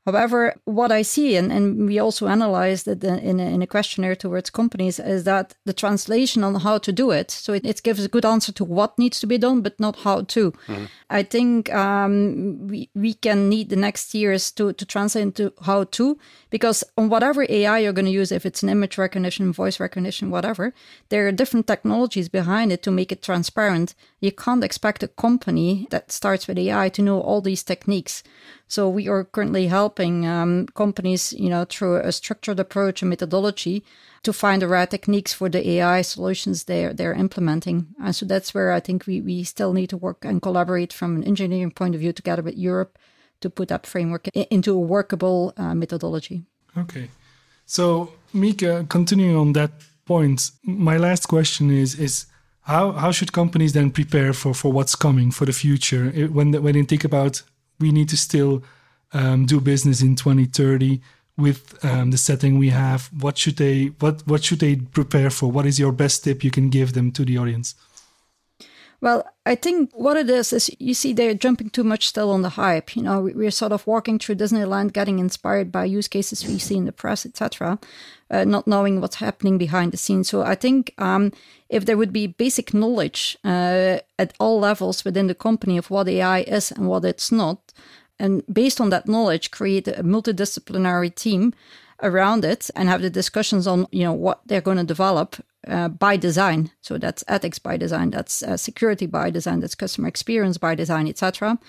However, 0.08 0.56
what 0.64 0.90
I 0.90 1.02
see, 1.02 1.36
and, 1.36 1.52
and 1.52 1.86
we 1.86 2.00
also 2.00 2.28
analyzed 2.28 2.88
it 2.88 3.04
in 3.04 3.42
a, 3.42 3.44
in 3.44 3.62
a 3.62 3.68
questionnaire 3.68 4.16
towards 4.16 4.50
companies, 4.50 5.00
is 5.00 5.26
that 5.26 5.54
the 5.66 5.74
translation 5.74 6.46
on 6.46 6.56
how 6.56 6.78
to 6.78 6.94
do 6.94 7.12
it. 7.12 7.30
So 7.30 7.52
it, 7.52 7.66
it 7.66 7.84
gives 7.84 8.06
a 8.06 8.08
good 8.08 8.24
answer 8.24 8.54
to 8.54 8.64
what 8.64 8.98
needs 8.98 9.20
to 9.20 9.28
be 9.28 9.38
done, 9.38 9.60
but 9.60 9.78
not 9.82 9.98
how 9.98 10.22
to. 10.22 10.52
Mm-hmm. 10.52 10.86
I 11.10 11.24
think 11.24 11.74
um, 11.74 12.70
we, 12.70 12.90
we 12.96 13.16
can 13.16 13.50
need 13.50 13.68
the 13.68 13.76
next 13.76 14.16
years 14.16 14.50
to, 14.52 14.72
to 14.72 14.86
translate 14.86 15.24
into 15.24 15.52
how 15.64 15.84
to, 15.84 16.18
because 16.52 16.86
on 16.98 17.10
whatever 17.10 17.46
AI 17.50 17.80
you're 17.80 17.92
going 17.92 18.06
to 18.06 18.12
use, 18.12 18.32
if 18.32 18.46
it's 18.46 18.64
an 18.64 18.70
image 18.70 18.98
recognition, 18.98 19.52
voice 19.52 19.78
recognition, 19.78 20.30
whatever, 20.30 20.74
there 21.10 21.28
are 21.28 21.34
different 21.34 21.68
technologies 21.68 22.30
behind 22.30 22.72
it 22.72 22.82
to 22.84 22.92
make 22.92 23.12
it 23.12 23.22
transparent. 23.22 23.94
You 24.22 24.32
can't 24.32 24.64
expect 24.64 25.04
a 25.04 25.10
company 25.10 25.86
that 25.90 26.14
starts 26.14 26.48
with 26.48 26.58
AI 26.58 26.88
to 26.88 27.02
know 27.02 27.20
all 27.20 27.42
these 27.42 27.62
techniques. 27.64 28.24
So 28.68 28.90
we 28.90 29.08
are 29.08 29.24
currently 29.24 29.68
helping 29.68 30.28
um, 30.28 30.68
companies, 30.68 31.32
you 31.34 31.50
know, 31.50 31.66
through 31.66 31.98
a 31.98 32.12
structured 32.12 32.60
approach 32.60 33.02
and 33.02 33.10
methodology 33.10 33.84
to 34.24 34.34
find 34.34 34.62
the 34.62 34.68
right 34.68 34.90
techniques 34.90 35.34
for 35.34 35.50
the 35.50 35.68
AI 35.70 36.02
solutions 36.02 36.66
they're 36.66 36.94
they're 36.94 37.14
implementing. 37.14 37.88
And 38.04 38.16
so 38.16 38.26
that's 38.26 38.54
where 38.54 38.74
I 38.74 38.82
think 38.82 39.08
we 39.08 39.22
we 39.22 39.44
still 39.44 39.74
need 39.74 39.90
to 39.92 39.98
work 39.98 40.26
and 40.26 40.42
collaborate 40.42 40.92
from 40.92 41.16
an 41.16 41.24
engineering 41.24 41.72
point 41.72 41.96
of 41.96 42.02
view 42.02 42.12
together 42.12 42.42
with 42.42 42.58
Europe 42.58 42.98
to 43.40 43.50
put 43.50 43.70
that 43.70 43.88
framework 43.88 44.28
into 44.30 44.74
a 44.74 44.80
workable 44.80 45.54
uh, 45.58 45.76
methodology. 45.76 46.44
Okay, 46.78 47.10
so 47.66 48.12
Mieke, 48.34 48.90
continuing 48.90 49.36
on 49.36 49.54
that 49.54 49.72
point, 50.06 50.52
my 50.64 50.98
last 50.98 51.28
question 51.28 51.72
is 51.72 51.98
is 52.00 52.26
how 52.62 52.92
how 52.92 53.12
should 53.12 53.32
companies 53.32 53.72
then 53.72 53.92
prepare 53.92 54.34
for 54.34 54.54
for 54.54 54.74
what's 54.74 54.96
coming 54.96 55.32
for 55.32 55.46
the 55.46 55.54
future 55.54 56.10
when 56.28 56.52
when 56.52 56.74
they 56.74 56.84
think 56.84 57.06
about 57.06 57.44
we 57.80 57.92
need 57.92 58.10
to 58.10 58.18
still 58.18 58.64
um, 59.14 59.46
do 59.46 59.60
business 59.60 60.02
in 60.02 60.16
2030 60.16 61.02
with 61.38 61.84
um, 61.86 62.12
the 62.12 62.18
setting 62.18 62.58
we 62.58 62.70
have. 62.70 63.10
What 63.20 63.38
should 63.38 63.58
they 63.58 63.88
what 64.00 64.26
what 64.28 64.44
should 64.44 64.60
they 64.60 64.76
prepare 64.78 65.30
for? 65.30 65.52
What 65.52 65.66
is 65.66 65.80
your 65.80 65.92
best 65.92 66.24
tip 66.24 66.44
you 66.44 66.52
can 66.52 66.70
give 66.70 66.94
them 66.94 67.12
to 67.12 67.26
the 67.26 67.38
audience 67.38 67.76
Well, 69.00 69.28
I 69.46 69.54
think 69.54 69.92
what 69.94 70.18
it 70.18 70.28
is 70.30 70.52
is 70.52 70.72
you 70.80 70.96
see 70.96 71.14
they're 71.14 71.36
jumping 71.36 71.70
too 71.70 71.84
much 71.84 72.08
still 72.08 72.32
on 72.32 72.42
the 72.42 72.50
hype. 72.50 72.96
You 72.96 73.04
know, 73.04 73.22
we're 73.22 73.52
sort 73.52 73.72
of 73.72 73.86
walking 73.86 74.18
through 74.18 74.36
Disneyland, 74.36 74.92
getting 74.92 75.20
inspired 75.20 75.72
by 75.72 75.86
use 75.86 76.08
cases 76.08 76.46
we 76.46 76.58
see 76.58 76.78
in 76.78 76.86
the 76.86 76.92
press, 76.92 77.24
etc., 77.26 77.78
uh, 78.32 78.44
not 78.44 78.66
knowing 78.66 79.00
what's 79.00 79.18
happening 79.18 79.60
behind 79.60 79.92
the 79.92 79.98
scenes. 79.98 80.30
So 80.30 80.42
I 80.42 80.56
think 80.56 80.94
um, 80.98 81.32
if 81.70 81.86
there 81.86 81.96
would 81.96 82.12
be 82.12 82.26
basic 82.26 82.74
knowledge 82.74 83.38
uh, 83.46 84.00
at 84.18 84.34
all 84.40 84.60
levels 84.60 85.06
within 85.06 85.28
the 85.28 85.36
company 85.36 85.78
of 85.78 85.92
what 85.92 86.08
AI 86.08 86.40
is 86.40 86.72
and 86.72 86.88
what 86.88 87.06
it's 87.06 87.32
not, 87.32 87.74
and 88.20 88.44
based 88.52 88.82
on 88.82 88.90
that 88.90 89.08
knowledge, 89.08 89.52
create 89.52 89.88
a 89.88 90.04
multidisciplinary 90.04 91.14
team 91.14 91.54
around 92.04 92.46
it 92.46 92.70
and 92.76 92.90
have 92.90 93.02
the 93.02 93.10
discussions 93.10 93.68
on 93.68 93.88
you 93.92 94.04
know 94.04 94.14
what 94.14 94.42
they're 94.46 94.62
going 94.62 94.78
to 94.78 94.84
develop 94.84 95.38
uh, 95.68 95.88
by 95.88 96.18
design. 96.18 96.72
So 96.82 96.98
that's 96.98 97.24
ethics 97.28 97.60
by 97.60 97.78
design 97.78 98.12
that's 98.12 98.44
uh, 98.44 98.58
security 98.58 99.06
by 99.06 99.30
design 99.30 99.60
that's 99.60 99.76
customer 99.76 100.08
experience 100.08 100.58
by 100.58 100.76
design 100.76 101.08
etc 101.08 101.60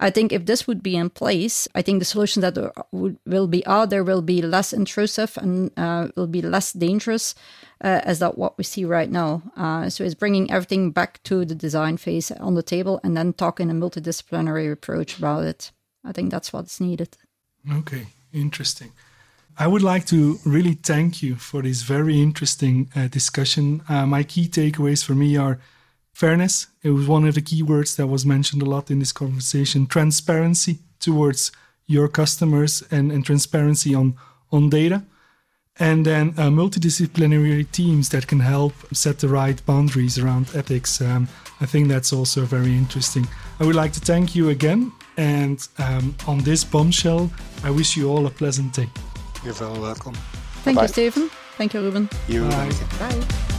i 0.00 0.10
think 0.10 0.32
if 0.32 0.46
this 0.46 0.66
would 0.66 0.82
be 0.82 0.96
in 0.96 1.10
place 1.10 1.68
i 1.74 1.82
think 1.82 1.98
the 1.98 2.04
solutions 2.04 2.42
that 2.42 2.56
would, 2.92 3.18
will 3.26 3.46
be 3.46 3.64
out 3.66 3.90
there 3.90 4.02
will 4.02 4.22
be 4.22 4.42
less 4.42 4.72
intrusive 4.72 5.36
and 5.38 5.70
uh, 5.76 6.08
will 6.16 6.26
be 6.26 6.42
less 6.42 6.72
dangerous 6.72 7.34
uh, 7.82 8.00
as 8.04 8.18
that 8.20 8.38
what 8.38 8.56
we 8.56 8.64
see 8.64 8.84
right 8.84 9.10
now. 9.10 9.42
Uh, 9.56 9.90
so 9.90 10.04
it's 10.04 10.14
bringing 10.14 10.50
everything 10.50 10.92
back 10.92 11.22
to 11.24 11.44
the 11.44 11.54
design 11.54 11.96
phase 11.96 12.30
on 12.30 12.54
the 12.54 12.62
table 12.62 13.00
and 13.02 13.16
then 13.16 13.32
talking 13.32 13.70
a 13.70 13.74
multidisciplinary 13.74 14.70
approach 14.70 15.18
about 15.18 15.44
it. 15.44 15.72
I 16.04 16.12
think 16.12 16.30
that's 16.30 16.52
what's 16.52 16.80
needed. 16.80 17.16
Okay 17.70 18.06
interesting 18.32 18.92
I 19.58 19.66
would 19.66 19.82
like 19.82 20.06
to 20.06 20.38
really 20.44 20.74
thank 20.74 21.22
you 21.22 21.36
for 21.36 21.62
this 21.62 21.82
very 21.82 22.20
interesting 22.20 22.90
uh, 22.96 23.08
discussion. 23.08 23.82
Uh, 23.88 24.06
my 24.06 24.22
key 24.22 24.48
takeaways 24.48 25.04
for 25.04 25.14
me 25.14 25.36
are 25.36 25.58
fairness. 26.14 26.68
It 26.82 26.90
was 26.90 27.06
one 27.06 27.26
of 27.26 27.34
the 27.34 27.42
key 27.42 27.62
words 27.62 27.96
that 27.96 28.06
was 28.06 28.24
mentioned 28.24 28.62
a 28.62 28.66
lot 28.66 28.90
in 28.90 28.98
this 28.98 29.12
conversation. 29.12 29.86
Transparency 29.86 30.78
towards 31.00 31.52
your 31.86 32.08
customers 32.08 32.82
and, 32.90 33.12
and 33.12 33.24
transparency 33.24 33.94
on, 33.94 34.14
on 34.50 34.70
data. 34.70 35.02
And 35.78 36.04
then 36.04 36.34
uh, 36.36 36.48
multidisciplinary 36.48 37.70
teams 37.72 38.10
that 38.10 38.26
can 38.26 38.40
help 38.40 38.74
set 38.92 39.18
the 39.18 39.28
right 39.28 39.64
boundaries 39.66 40.18
around 40.18 40.48
ethics. 40.54 41.00
Um, 41.00 41.28
I 41.60 41.66
think 41.66 41.88
that's 41.88 42.12
also 42.12 42.42
very 42.42 42.72
interesting. 42.76 43.26
I 43.60 43.64
would 43.64 43.76
like 43.76 43.92
to 43.94 44.00
thank 44.00 44.34
you 44.34 44.50
again. 44.50 44.92
And 45.16 45.66
um, 45.78 46.14
on 46.26 46.38
this 46.38 46.64
bombshell, 46.64 47.30
I 47.64 47.70
wish 47.70 47.96
you 47.96 48.10
all 48.10 48.26
a 48.26 48.30
pleasant 48.30 48.72
day. 48.74 48.88
You're 49.44 49.54
very 49.54 49.78
welcome. 49.78 50.14
Thank 50.62 50.80
you, 50.80 50.88
Stephen. 50.88 51.30
Thank 51.56 51.74
you, 51.74 51.80
Ruben. 51.80 52.08
You. 52.28 52.42
Bye. 52.48 52.72
Bye. 52.98 53.51